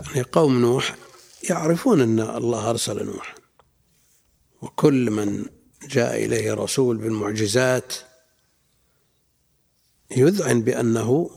[0.00, 0.96] يعني قوم نوح
[1.50, 3.34] يعرفون أن الله أرسل نوح
[4.62, 5.44] وكل من
[5.88, 7.94] جاء إليه رسول بالمعجزات
[10.16, 11.30] يذعن بأنه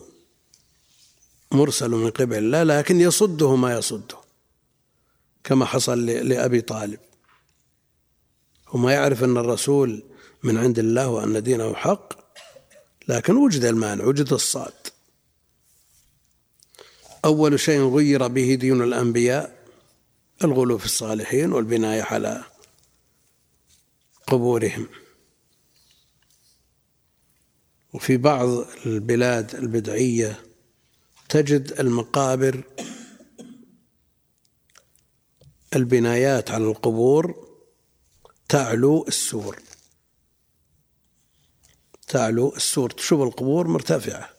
[1.52, 4.18] مرسل من قبل الله لكن يصده ما يصده
[5.44, 7.00] كما حصل لأبي طالب.
[8.74, 10.04] وما يعرف أن الرسول
[10.44, 12.20] من عند الله وأن دينه حق
[13.08, 14.74] لكن وجد المانع وجد الصاد.
[17.26, 19.66] أول شيء غير به دين الأنبياء
[20.43, 22.43] الغلو في الصالحين والبناية على
[24.28, 24.88] قبورهم.
[27.93, 28.47] وفي بعض
[28.86, 30.45] البلاد البدعية
[31.30, 32.64] تجد المقابر
[35.76, 37.47] البنايات على القبور
[38.49, 39.60] تعلو السور.
[42.12, 44.30] تعلو السور تشوف القبور مرتفعة.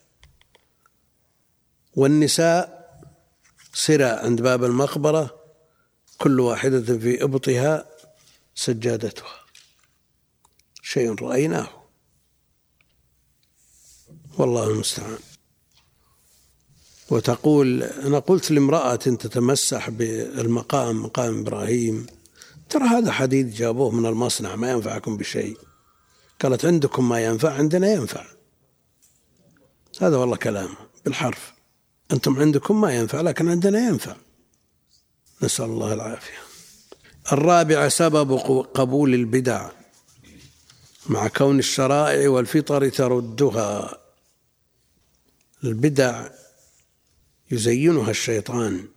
[1.95, 2.83] والنساء
[3.75, 5.41] سرى عند باب المقبرة
[6.19, 7.87] كل واحدة في إبطها
[8.55, 9.35] سجادتها.
[10.83, 11.69] شيء رأيناه.
[14.39, 15.19] والله المستعان.
[17.11, 22.07] وتقول أنا قلت لامرأة تتمسح بالمقام مقام إبراهيم.
[22.71, 25.72] ترى هذا حديد جابوه من المصنع ما ينفعكم بشيء.
[26.43, 28.25] قالت عندكم ما ينفع عندنا ينفع.
[30.01, 30.69] هذا والله كلام
[31.05, 31.53] بالحرف.
[32.13, 34.17] أنتم عندكم ما ينفع لكن عندنا ينفع.
[35.43, 36.39] نسأل الله العافية.
[37.33, 38.33] الرابع سبب
[38.75, 39.71] قبول البدع.
[41.07, 43.99] مع كون الشرائع والفطر تردها.
[45.65, 46.29] البدع
[47.51, 48.89] يزينها الشيطان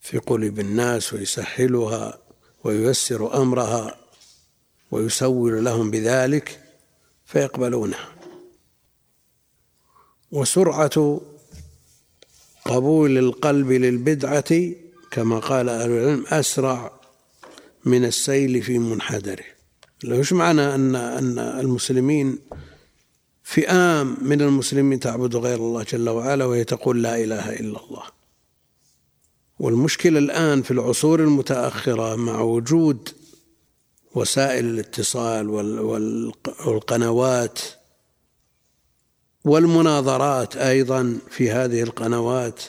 [0.00, 2.18] في قلوب الناس ويسهلها
[2.64, 4.03] وييسر أمرها.
[4.90, 6.60] ويسول لهم بذلك
[7.24, 8.14] فيقبلونها
[10.32, 11.20] وسرعة
[12.64, 14.72] قبول القلب للبدعة
[15.10, 17.00] كما قال أهل العلم أسرع
[17.84, 19.44] من السيل في منحدره.
[20.08, 22.38] وش معنى ان أن المسلمين
[23.42, 28.02] فئام من المسلمين تعبد غير الله جل وعلا وهي تقول لا إله إلا الله؟
[29.58, 33.08] والمشكلة الآن في العصور المتأخرة مع وجود
[34.14, 35.50] وسائل الاتصال
[36.66, 37.60] والقنوات
[39.44, 42.62] والمناظرات أيضا في هذه القنوات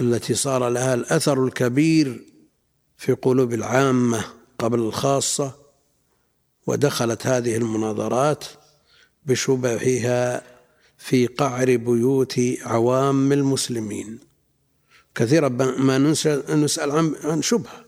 [0.00, 2.24] التي صار لها الأثر الكبير
[2.96, 4.24] في قلوب العامة
[4.58, 5.54] قبل الخاصة
[6.66, 8.44] ودخلت هذه المناظرات
[9.26, 10.42] بشبهها
[10.98, 14.18] في قعر بيوت عوام المسلمين.
[15.14, 15.48] كثيرا
[15.78, 17.81] ما نسأل عن شبهة.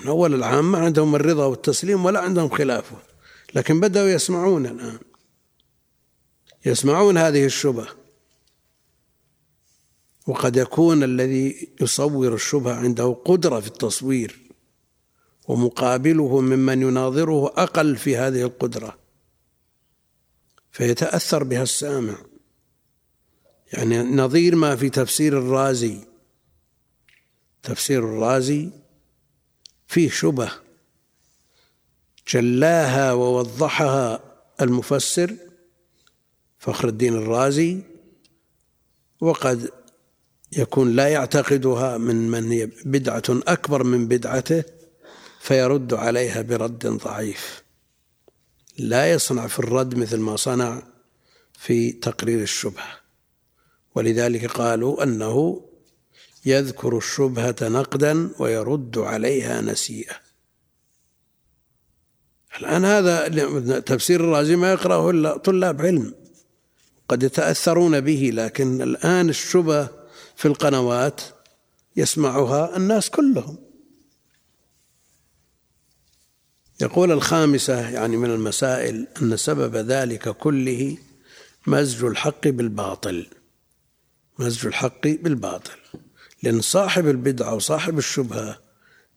[0.00, 2.96] من أول العامة عندهم الرضا والتسليم ولا عندهم خلافه.
[3.54, 4.98] لكن بدأوا يسمعون الآن.
[6.66, 7.88] يسمعون هذه الشبهة.
[10.26, 14.38] وقد يكون الذي يصور الشبهة عنده قدرة في التصوير.
[15.48, 18.98] ومقابله ممن يناظره أقل في هذه القدرة.
[20.70, 22.16] فيتأثر بها السامع.
[23.72, 25.98] يعني نظير ما في تفسير الرازي.
[27.62, 28.70] تفسير الرازي
[29.88, 30.50] فيه شبه
[32.28, 34.20] جلاها ووضحها
[34.60, 35.36] المفسر
[36.58, 37.82] فخر الدين الرازي
[39.20, 39.70] وقد
[40.52, 44.64] يكون لا يعتقدها من من هي بدعة أكبر من بدعته
[45.40, 47.62] فيرد عليها برد ضعيف.
[48.78, 50.82] لا يصنع في الرد مثل ما صنع
[51.52, 53.00] في تقرير الشبهه
[53.94, 55.67] ولذلك قالوا أنه
[56.46, 60.14] يذكر الشبهة نقدا ويرد عليها نسيئة.
[62.60, 66.14] الآن هذا تفسير الرازي ما يقرأه إلا طلاب علم
[67.08, 69.88] قد يتأثرون به لكن الآن الشبه
[70.36, 71.20] في القنوات
[71.96, 73.58] يسمعها الناس كلهم.
[76.80, 80.98] يقول الخامسة يعني من المسائل أن سبب ذلك كله
[81.66, 83.26] مزج الحق بالباطل.
[84.38, 85.78] مزج الحق بالباطل.
[86.42, 88.58] لأن صاحب البدعة وصاحب الشبهة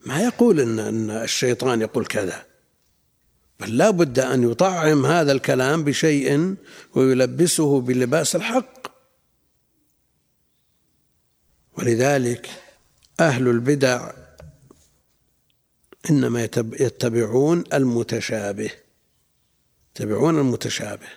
[0.06, 2.46] ما يقول إن أن الشيطان يقول كذا.
[3.60, 6.56] بل لا بد أن يطعم هذا الكلام بشيء
[6.96, 8.88] ويلبسه بلباس الحق.
[11.78, 12.50] ولذلك
[13.20, 14.12] أهل البدع
[16.10, 16.44] إنما
[16.80, 18.72] يتبعون المتشابه.
[19.96, 21.08] يتبعون المتشابه.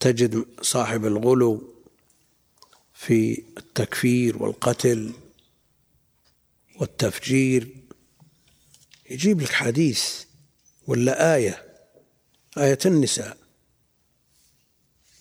[0.00, 1.77] تجد صاحب الغلو
[2.98, 5.12] في التكفير والقتل
[6.80, 7.76] والتفجير.
[9.10, 10.24] يجيب لك حديث
[10.86, 11.66] ولا آية؟
[12.58, 13.36] آية النساء.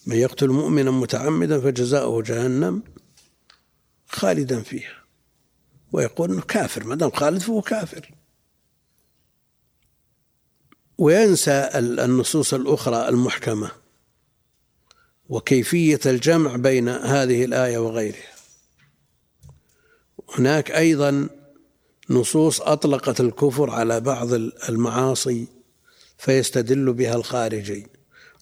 [0.06, 2.84] من يقتل مؤمنا متعمدا فجزاؤه جهنم
[4.08, 5.04] خالدا فيها.
[5.92, 8.12] ويقول إنه كافر ما دام خالد فهو كافر.
[10.98, 13.72] وينسى النصوص الأخرى المحكمة.
[15.30, 18.38] وكيفية الجمع بين هذه الآية وغيرها.
[20.38, 21.30] هناك أيضا
[22.10, 24.34] نصوص أطلقت الكفر على بعض
[24.70, 25.48] المعاصي
[26.18, 27.88] فيستدل بها الخارجي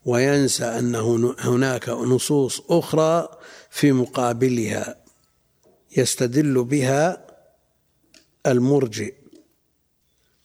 [0.06, 3.28] وينسى انه هناك نصوص أخرى
[3.70, 4.98] في مقابلها
[5.98, 7.26] يستدل بها
[8.48, 9.14] المرجئ.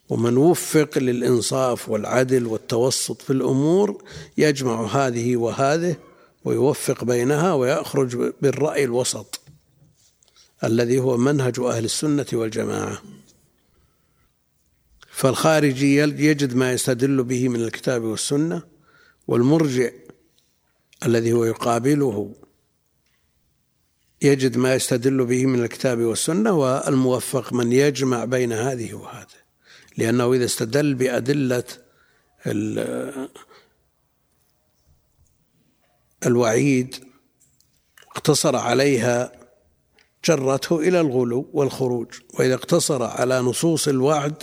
[0.09, 4.05] ومن وفق للإنصاف والعدل والتوسط في الأمور
[4.39, 5.97] يجمع هذه وهذه
[6.45, 9.41] ويوفق بينها ويخرج بالرأي الوسط
[10.65, 13.03] الذي هو منهج أهل السنة والجماعة.
[15.11, 18.63] فالخارجي يجد ما يستدل به من الكتاب والسنة
[19.29, 19.91] والمرجع
[21.07, 22.35] الذي هو يقابله
[24.23, 29.41] يجد ما يستدل به من الكتاب والسنة والموفق من يجمع بين هذه وهذه.
[29.97, 31.65] لأنه إذا استدل بأدلة
[36.27, 36.95] الوعيد
[38.11, 39.33] اقتصر عليها
[40.25, 42.09] جرته إلى الغلو والخروج
[42.39, 44.43] وإذا اقتصر على نصوص الوعد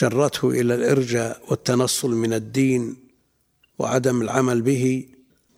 [0.00, 2.96] جرته إلى الإرجاء والتنصل من الدين
[3.78, 5.08] وعدم العمل به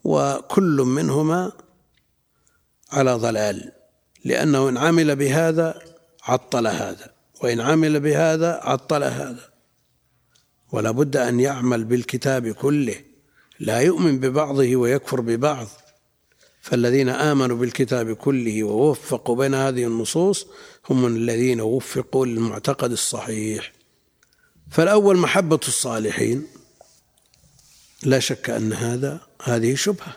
[0.05, 1.53] وكل منهما
[2.93, 3.73] على ضلال
[4.25, 5.83] لأنه إن عمل بهذا
[6.23, 7.11] عطل هذا
[7.43, 9.51] وإن عمل بهذا عطل هذا.
[10.73, 13.10] ولا بد أن يعمل بالكتاب كله
[13.61, 15.67] لا يؤمن ببعضه ويكفر ببعض.
[16.61, 20.47] فالذين آمنوا بالكتاب كله ووفقوا بين هذه النصوص
[20.91, 23.73] هم الذين وفقوا للمعتقد الصحيح.
[24.71, 26.47] فالأول محبة الصالحين.
[28.03, 30.17] لا شك أن هذا هذه شبهة.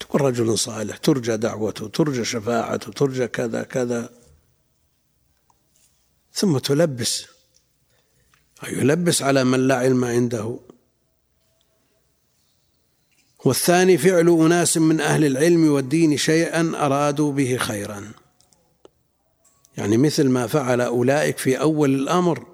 [0.00, 4.10] تكون رجل صالح ترجى دعوته ترجى شفاعته ترجى كذا كذا.
[6.32, 7.24] ثم تلبس
[8.68, 10.69] يلبس على من لا علم عنده.
[13.44, 18.12] والثاني فعل أناس من أهل العلم والدين شيئا أرادوا به خيرا.
[19.76, 22.46] يعني مثل ما فعل أولئك في أول الأمر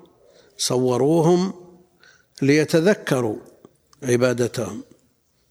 [0.56, 1.54] صوروهم
[2.42, 3.36] ليتذكروا
[4.02, 4.82] عبادتهم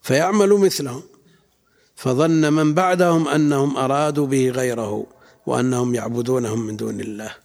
[0.01, 1.03] فيعمل مثلهم.
[1.95, 5.05] فظن من بعدهم أنهم أرادوا به غيره
[5.45, 7.36] وأنهم يعبدونهم من دون الله.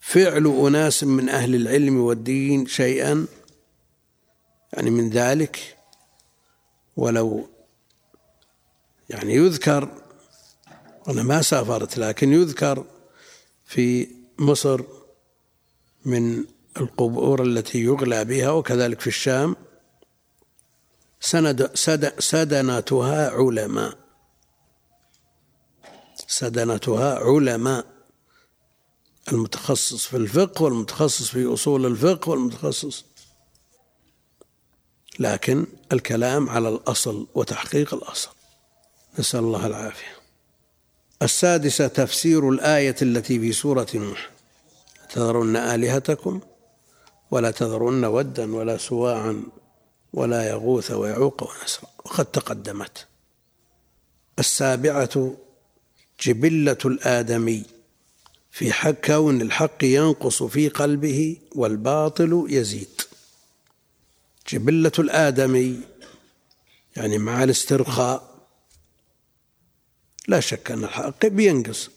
[0.00, 3.26] فعل أناس من أهل العلم والدين شيئا
[4.72, 5.76] يعني من ذلك
[6.96, 7.48] ولو
[9.10, 9.88] يعني يذكر
[11.08, 12.84] أنا ما سافرت لكن يذكر
[13.64, 14.08] في
[14.38, 14.80] مصر
[16.04, 16.44] من
[16.76, 19.56] القبور التي يغلى بها وكذلك في الشام
[21.20, 23.98] سند سد سدنتها علماء.
[26.28, 27.86] سدنتها علماء.
[29.32, 33.04] المتخصص في الفقه والمتخصص في أصول الفقه والمتخصص
[35.20, 38.30] لكن الكلام على الأصل وتحقيق الأصل.
[39.18, 40.16] نسأل الله العافية.
[41.22, 44.30] السادسة تفسير الآية التي في سورة نوح.
[45.10, 46.40] تذرن آلهتكم
[47.30, 49.42] ولا تذرن ودا ولا سواعا
[50.12, 51.90] ولا يغوث ويعوق ونسرا.
[52.04, 53.06] وقد تقدمت.
[54.38, 55.34] السابعة
[56.20, 57.62] جبلة الآدمي.
[58.50, 63.09] في حق كون الحق ينقص في قلبه والباطل يزيد.
[64.48, 65.80] جبلة الآدمي
[66.96, 68.30] يعني مع الاسترخاء.
[70.28, 71.90] لا شك أن الحق بينقص.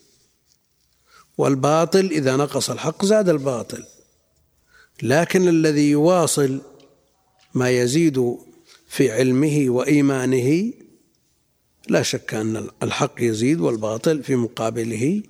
[1.38, 3.86] والباطل إذا نقص الحق زاد الباطل.
[5.02, 6.62] لكن الذي يواصل
[7.54, 8.38] ما يزيد
[8.88, 10.74] في علمه وإيمانه
[11.88, 15.24] لا شك أن الحق يزيد والباطل في مقابله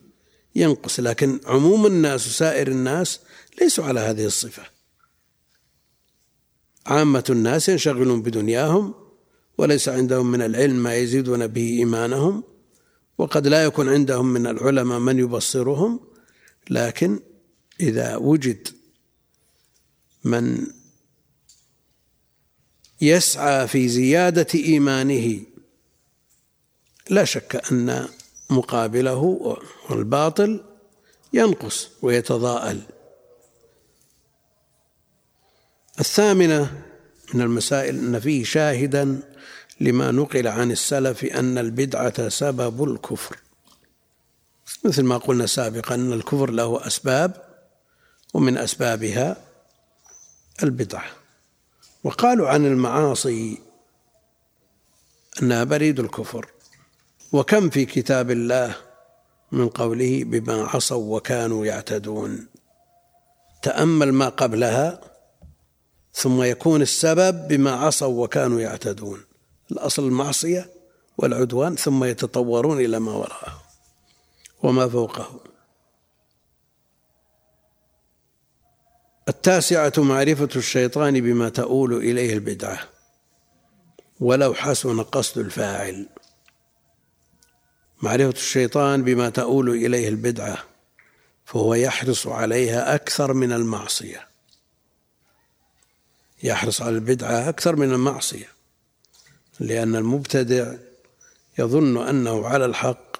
[0.55, 0.99] ينقص.
[0.99, 3.19] لكن عموم الناس وسائر الناس
[3.61, 4.72] ليسوا على هذه الصفة.
[6.85, 8.93] عامة الناس ينشغلون بدنياهم
[9.57, 12.43] وليس عندهم من العلم ما يزيدون به إيمانهم
[13.17, 15.99] وقد لا يكون عندهم من العلماء من يبصرهم
[16.69, 17.19] لكن
[17.79, 18.67] إذا وجد
[20.23, 20.67] من
[23.01, 25.39] يسعى في زيادة إيمانه
[27.09, 28.07] لا شك أن
[28.49, 29.21] مقابله
[29.89, 30.63] والباطل
[31.33, 32.81] ينقص ويتضاءل.
[35.99, 36.81] الثامنة
[37.33, 39.19] من المسائل أن فيه شاهدا
[39.79, 43.37] لما نقل عن السلف أن البدعة سبب الكفر.
[44.85, 47.43] مثل ما قلنا سابقا أن الكفر له أسباب
[48.33, 49.37] ومن أسبابها
[50.63, 51.05] البدعة.
[52.03, 53.61] وقالوا عن المعاصي
[55.41, 56.47] أنها بريد الكفر.
[57.31, 58.75] وكم في كتاب الله
[59.51, 62.47] من قوله بما عصوا وكانوا يعتدون.
[63.61, 65.12] تأمل ما قبلها
[66.13, 69.23] ثم يكون السبب بما عصوا وكانوا يعتدون.
[69.71, 70.69] الأصل المعصية
[71.17, 73.63] والعدوان ثم يتطورون إلى ما وراءه
[74.63, 75.39] وما فوقه.
[79.29, 82.79] التاسعة معرفة الشيطان بما تؤول إليه البدعة
[84.19, 86.09] ولو حسن قصد الفاعل.
[88.01, 90.57] معرفة الشيطان بما تؤول إليه البدعة
[91.45, 94.32] فهو يحرص عليها أكثر من المعصية.
[96.43, 98.47] يحرص على البدعة أكثر من المعصية
[99.59, 100.73] لأن المبتدع
[101.59, 103.17] يظن أنه على الحق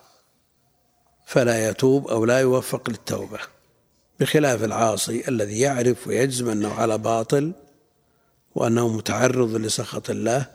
[1.25, 3.39] فلا يتوب أو لا يوفق للتوبة
[4.19, 7.51] بخلاف العاصي الذي يعرف ويجزم أنه على باطل
[8.55, 10.45] وأنه متعرض لسخط الله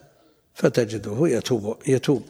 [0.54, 2.22] فتجده يتوب يتوب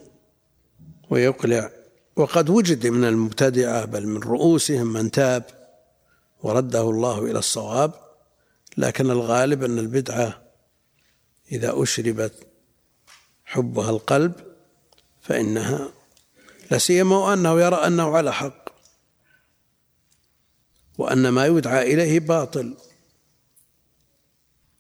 [1.11, 1.71] ويقلع.
[2.17, 5.45] وقد وجد من المبتدعة بل من رؤوسهم من تاب
[6.43, 8.08] ورده الله إلى الصواب
[8.79, 10.43] لكن الغالب أن البدعة
[11.53, 12.47] إذا أشربت
[13.45, 14.33] حبها القلب
[15.21, 15.89] فإنها
[16.71, 18.69] لا سيما وأنه يرى أنه على حق
[20.99, 22.77] وأن ما يدعى إليه باطل.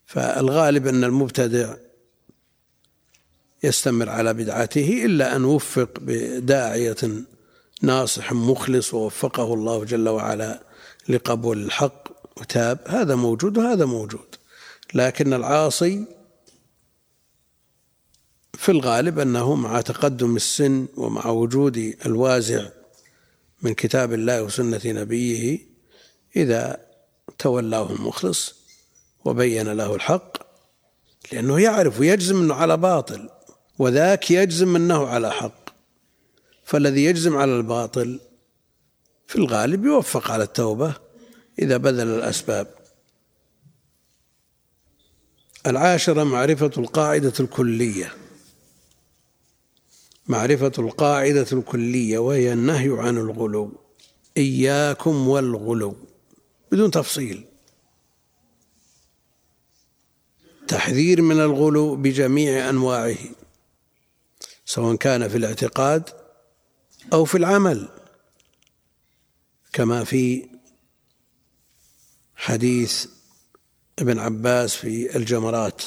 [0.06, 1.76] فالغالب أن المبتدع
[3.62, 6.96] يستمر على بدعته إلا أن وفق بداعية
[7.82, 10.62] ناصح مخلص ووفقه الله جل وعلا
[11.08, 12.07] لقبول الحق
[12.40, 14.34] وتاب هذا موجود وهذا موجود.
[14.94, 16.04] لكن العاصي
[18.54, 22.68] في الغالب أنه مع تقدم السن ومع وجود الوازع
[23.62, 25.58] من كتاب الله وسنة نبيه
[26.36, 26.86] إذا
[27.38, 28.54] تولاه المخلص
[29.24, 30.36] وبين له الحق
[31.32, 33.28] لأنه يعرف ويجزم أنه على باطل
[33.78, 35.68] وذاك يجزم أنه على حق.
[36.64, 38.20] فالذي يجزم على الباطل
[39.26, 40.94] في الغالب يوفق على التوبة
[41.58, 42.74] إذا بذل الأسباب.
[45.66, 48.14] العاشرة معرفة القاعدة الكلية.
[50.26, 53.80] معرفة القاعدة الكلية وهي النهي عن الغلو.
[54.36, 55.96] إياكم والغلو.
[56.72, 57.44] بدون تفصيل.
[60.68, 63.16] تحذير من الغلو بجميع أنواعه.
[64.64, 66.10] سواء كان في الاعتقاد
[67.12, 67.88] أو في العمل.
[69.72, 70.48] كما في
[72.38, 73.06] حديث
[73.98, 75.82] ابن عباس في الجمرات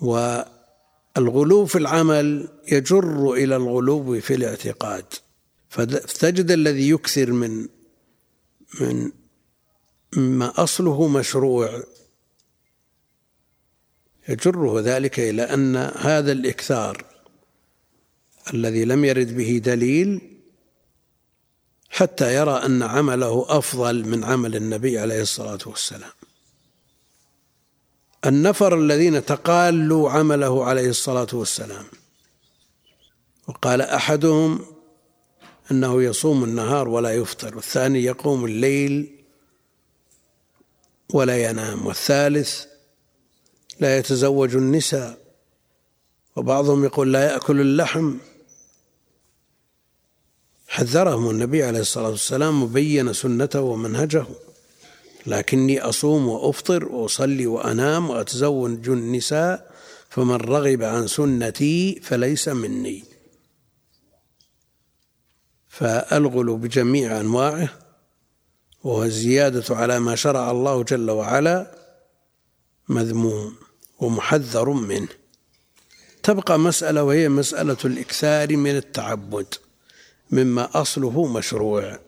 [0.00, 5.04] والغلو في العمل يجر إلى الغلو في الاعتقاد.
[5.68, 7.68] فتجد الذي يكثر من
[8.80, 9.12] من
[10.16, 11.82] ما أصله مشروع.
[14.28, 17.04] يجره ذلك إلى أن هذا الإكثار
[18.54, 20.31] الذي لم يرد به دليل
[21.92, 26.12] حتى يرى أن عمله أفضل من عمل النبي عليه الصلاة والسلام.
[28.26, 31.84] النفر الذين تقالوا عمله عليه الصلاة والسلام.
[33.48, 34.64] وقال أحدهم
[35.70, 39.24] أنه يصوم النهار ولا يفطر والثاني يقوم الليل
[41.14, 42.64] ولا ينام والثالث
[43.80, 45.18] لا يتزوج النساء.
[46.36, 48.16] وبعضهم يقول لا يأكل اللحم
[50.72, 54.26] حذرهم النبي عليه الصلاة والسلام وبين سنته ومنهجه.
[55.26, 59.72] لكني أصوم وأفطر وأصلي وأنام وأتزوج النساء
[60.10, 63.04] فمن رغب عن سنتي فليس مني.
[65.68, 67.68] فالغلو بجميع أنواعه
[68.84, 71.74] وهو الزيادة على ما شرع الله جل وعلا
[72.88, 73.56] مذموم
[73.98, 75.08] ومحذر منه.
[76.22, 79.54] تبقى مسألة وهي مسألة الإكثار من التعبد.
[80.32, 81.98] مما أصله مشروع.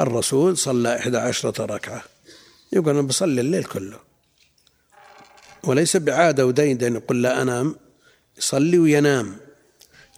[0.00, 2.04] الرسول صلى إحدى عشرة ركعة.
[2.72, 4.00] يقول أنا بصلي الليل كله.
[5.64, 7.76] وليس بعادة ودين يقول لا أنام.
[8.38, 9.36] يصلي وينام.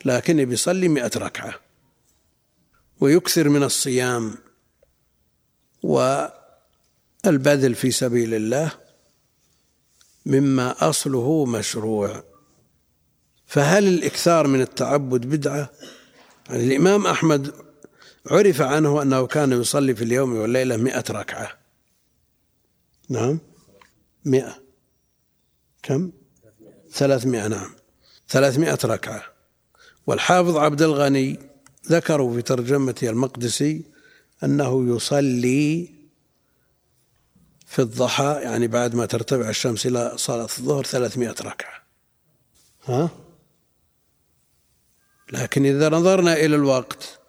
[0.04, 1.54] لكن بيصلي مئة ركعة.
[3.00, 4.34] ويكثر من الصيام.
[5.82, 8.72] والبذل في سبيل الله
[10.26, 12.24] مما أصله مشروع.
[13.46, 15.70] فهل الإكثار من التعبد بدعة؟
[16.50, 17.52] يعني الإمام أحمد
[18.26, 21.58] عرف عنه أنه كان يصلي في اليوم والليلة مئة ركعة.
[23.08, 23.38] نعم؟
[24.24, 24.58] مئة.
[25.82, 26.12] كم؟
[26.92, 27.74] ثلاثمائة نعم.
[28.28, 29.22] ثلاثمائة ركعة.
[30.06, 31.38] والحافظ عبد الغني
[31.88, 33.84] ذكروا في ترجمته المقدسي
[34.44, 35.94] أنه يصلي
[37.66, 41.82] في الضحى يعني بعد ما ترتفع الشمس إلى صلاة الظهر ثلاثمائة ركعة.
[42.84, 43.23] ها؟
[45.32, 47.20] لكن إذا نظرنا إلى الوقت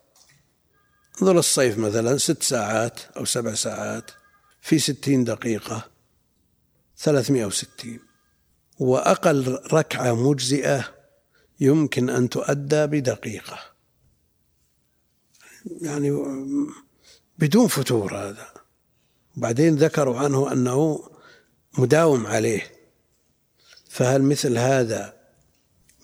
[1.22, 4.12] انظر الصيف مثلا ست ساعات أو سبع ساعات
[4.62, 5.96] في ستين دقيقة
[6.98, 8.00] ثلاثمائة وستين.
[8.80, 10.96] وأقل ركعة مجزئة
[11.60, 13.60] يمكن أن تؤدى بدقيقة.
[15.82, 16.12] يعني
[17.38, 18.48] بدون فتور هذا.
[19.36, 21.10] بعدين ذكروا عنه أنه
[21.78, 22.72] مداوم عليه.
[23.89, 25.14] فهل مثل هذا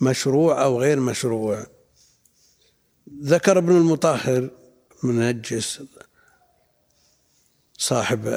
[0.02, 1.66] مشروع أو غير مشروع؟
[3.20, 4.50] ذكر ابن المطهر
[5.04, 5.84] منجس
[7.78, 8.28] صاحب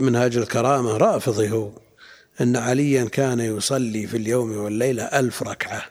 [0.00, 1.70] منهاج الكرامة رافضي هو
[2.40, 5.84] أن عليا كان يصلي في اليوم والليلة ألف ركعة.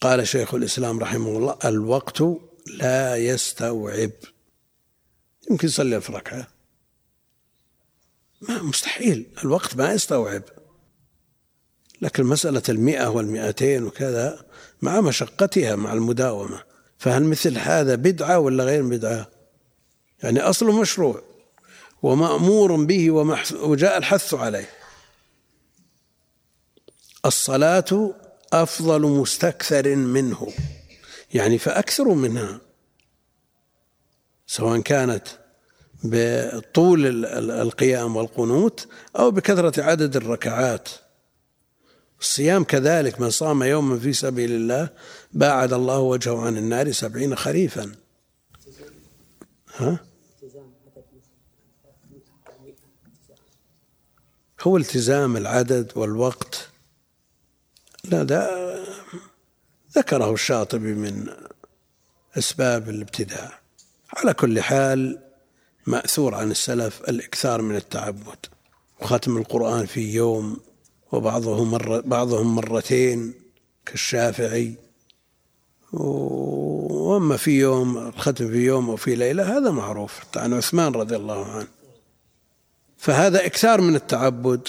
[0.00, 2.22] قال شيخ الإسلام رحمه الله الوقت
[2.66, 4.10] لا يستوعب.
[5.50, 6.48] يمكن يصلي ألف ركعة.
[8.40, 9.26] ما مستحيل.
[9.44, 10.42] الوقت ما يستوعب.
[12.02, 14.44] لكن مسألة المئة والمئتين وكذا
[14.82, 16.62] مع مشقتها مع المداومة.
[16.98, 19.28] فهل مثل هذا بدعة ولا غير بدعة؟
[20.22, 21.22] يعني أصله مشروع
[22.02, 23.10] ومأمور به
[23.62, 24.68] وجاء الحث عليه.
[27.26, 28.14] الصلاة
[28.52, 30.52] أفضل مستكثر منه.
[31.34, 32.60] يعني فأكثروا منها.
[34.46, 35.28] سواء كانت
[36.04, 38.88] بطول القيام والقنوت
[39.18, 40.88] أو بكثرة عدد الركعات.
[42.20, 44.88] الصيام كذلك من صام يوما في سبيل الله
[45.32, 47.92] باعد الله وجهه عن النار سبعين خريفا.
[49.76, 49.98] ها؟
[54.60, 56.68] هو التزام العدد والوقت.
[58.04, 58.66] لا ده
[59.92, 61.26] ذكره الشاطبي من
[62.38, 63.60] أسباب الابتداع.
[64.16, 65.22] على كل حال
[65.86, 68.46] مأثور عن السلف الإكثار من التعبد.
[69.00, 70.60] وختم القرآن في يوم
[71.16, 73.34] وبعضهم مرة بعضهم مرتين
[73.86, 74.74] كالشافعي.
[75.92, 81.44] وأما في يوم الختم في يوم أو في ليلة هذا معروف عن عثمان رضي الله
[81.44, 81.68] عنه.
[82.98, 84.68] فهذا إكثار من التعبد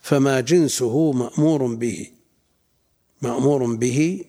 [0.00, 2.10] فما جنسه مأمور به.
[3.22, 4.24] مأمور به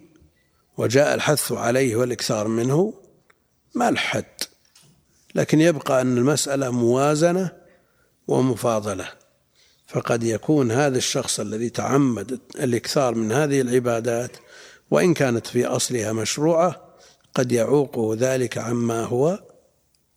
[0.78, 2.94] وجاء الحث عليه والإكثار منه
[3.76, 4.26] ما الحد.
[5.36, 7.52] لكن يبقى أن المسألة موازنة
[8.28, 9.21] ومفاضلة.
[9.92, 14.38] فقد يكون هذا الشخص الذي تعمد الإكثار من هذه العبادات
[14.92, 16.96] وإن كانت في أصلها مشروعة
[17.34, 19.44] قد يعوقه ذلك عما هو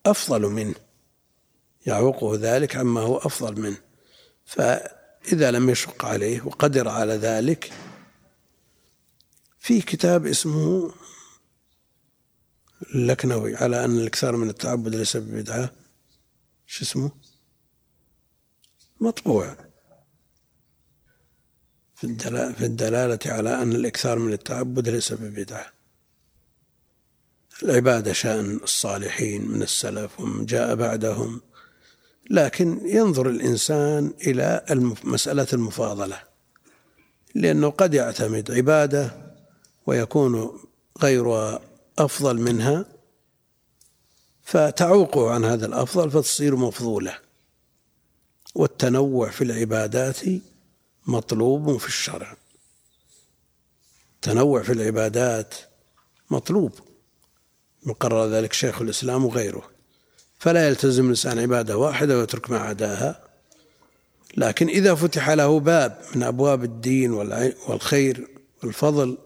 [0.06, 0.74] أفضل منه.
[1.86, 3.76] يعوقه ذلك عما هو أفضل منه.
[4.44, 7.72] فإذا لم يشق عليه وقدر على ذلك
[9.58, 10.92] في كتاب اسمه
[12.94, 15.72] اللكنوي على أن الإكثار من التعبد ليس ببدعة.
[16.66, 17.23] شو اسمه؟
[19.04, 19.56] مطبوع.
[21.96, 25.66] في الدلالة, في الدلالة على أن الإكثار من التعبد ليس ببدعة
[27.62, 31.40] العبادة شأن الصالحين من السلف ومن جاء بعدهم.
[32.30, 34.64] لكن ينظر الإنسان إلى
[35.04, 36.22] مسألة المفاضلة.
[37.34, 39.34] لأنه قد يعتمد عبادة
[39.86, 40.60] ويكون
[41.02, 41.60] غيرها
[41.98, 42.86] أفضل منها
[44.42, 47.23] فتعوقه عن هذا الأفضل فتصير مفضولة.
[48.54, 50.20] والتنوع في العبادات
[51.06, 52.36] مطلوب في الشرع.
[54.14, 55.54] التنوع في العبادات
[56.30, 56.72] مطلوب.
[57.82, 59.70] مقرر ذلك شيخ الإسلام وغيره.
[60.38, 63.24] فلا يلتزم الإنسان عبادة واحدة ويترك ما عداها.
[64.36, 67.10] لكن إذا فتح له باب من أبواب الدين
[67.68, 68.28] والخير
[68.62, 69.18] والفضل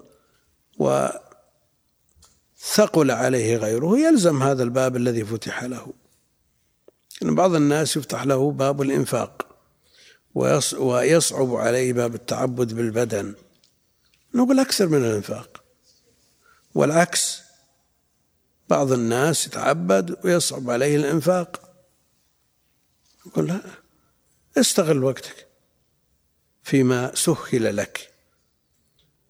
[2.60, 5.92] ثقل عليه غيره يلزم هذا الباب الذي فتح له.
[7.22, 9.46] إن بعض الناس يفتح له باب الإنفاق
[10.78, 13.34] ويصعب عليه باب التعبد بالبدن.
[14.34, 15.62] نقول أكثر من الإنفاق.
[16.74, 17.42] والعكس
[18.68, 21.74] بعض الناس يتعبد ويصعب عليه الإنفاق.
[23.26, 23.60] نقول لا
[24.58, 25.46] استغل وقتك
[26.62, 28.10] فيما سهل لك.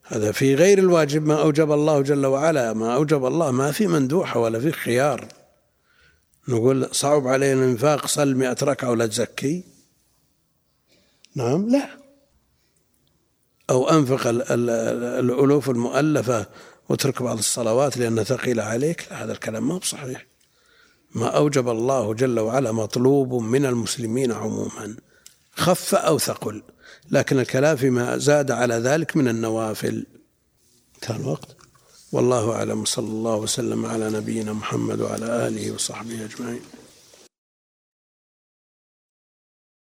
[0.02, 2.72] هذا في غير الواجب ما أوجب الله جل وعلا.
[2.72, 5.28] ما أوجب الله ما في مندوحة ولا في خيار.
[6.48, 9.64] نقول صعب علينا الإنفاق صل مئة ركعة ولا تزكي؟
[11.34, 11.88] نعم لا.
[13.70, 16.46] أو أنفق الألوف المؤلفة
[16.88, 20.26] واترك بعض الصلوات لأنها ثقيلة عليك؟ لا هذا الكلام ما بصحيح.
[21.14, 24.96] ما أوجب الله جل وعلا مطلوب من المسلمين عموما.
[25.52, 26.62] خف أو ثقل.
[27.10, 30.06] لكن الكلام فيما زاد على ذلك من النوافل.
[30.94, 31.57] انتهى الوقت.
[32.12, 36.60] والله أعلم صلى الله وسلم على نبينا محمد وعلى آله وصحبه أجمعين.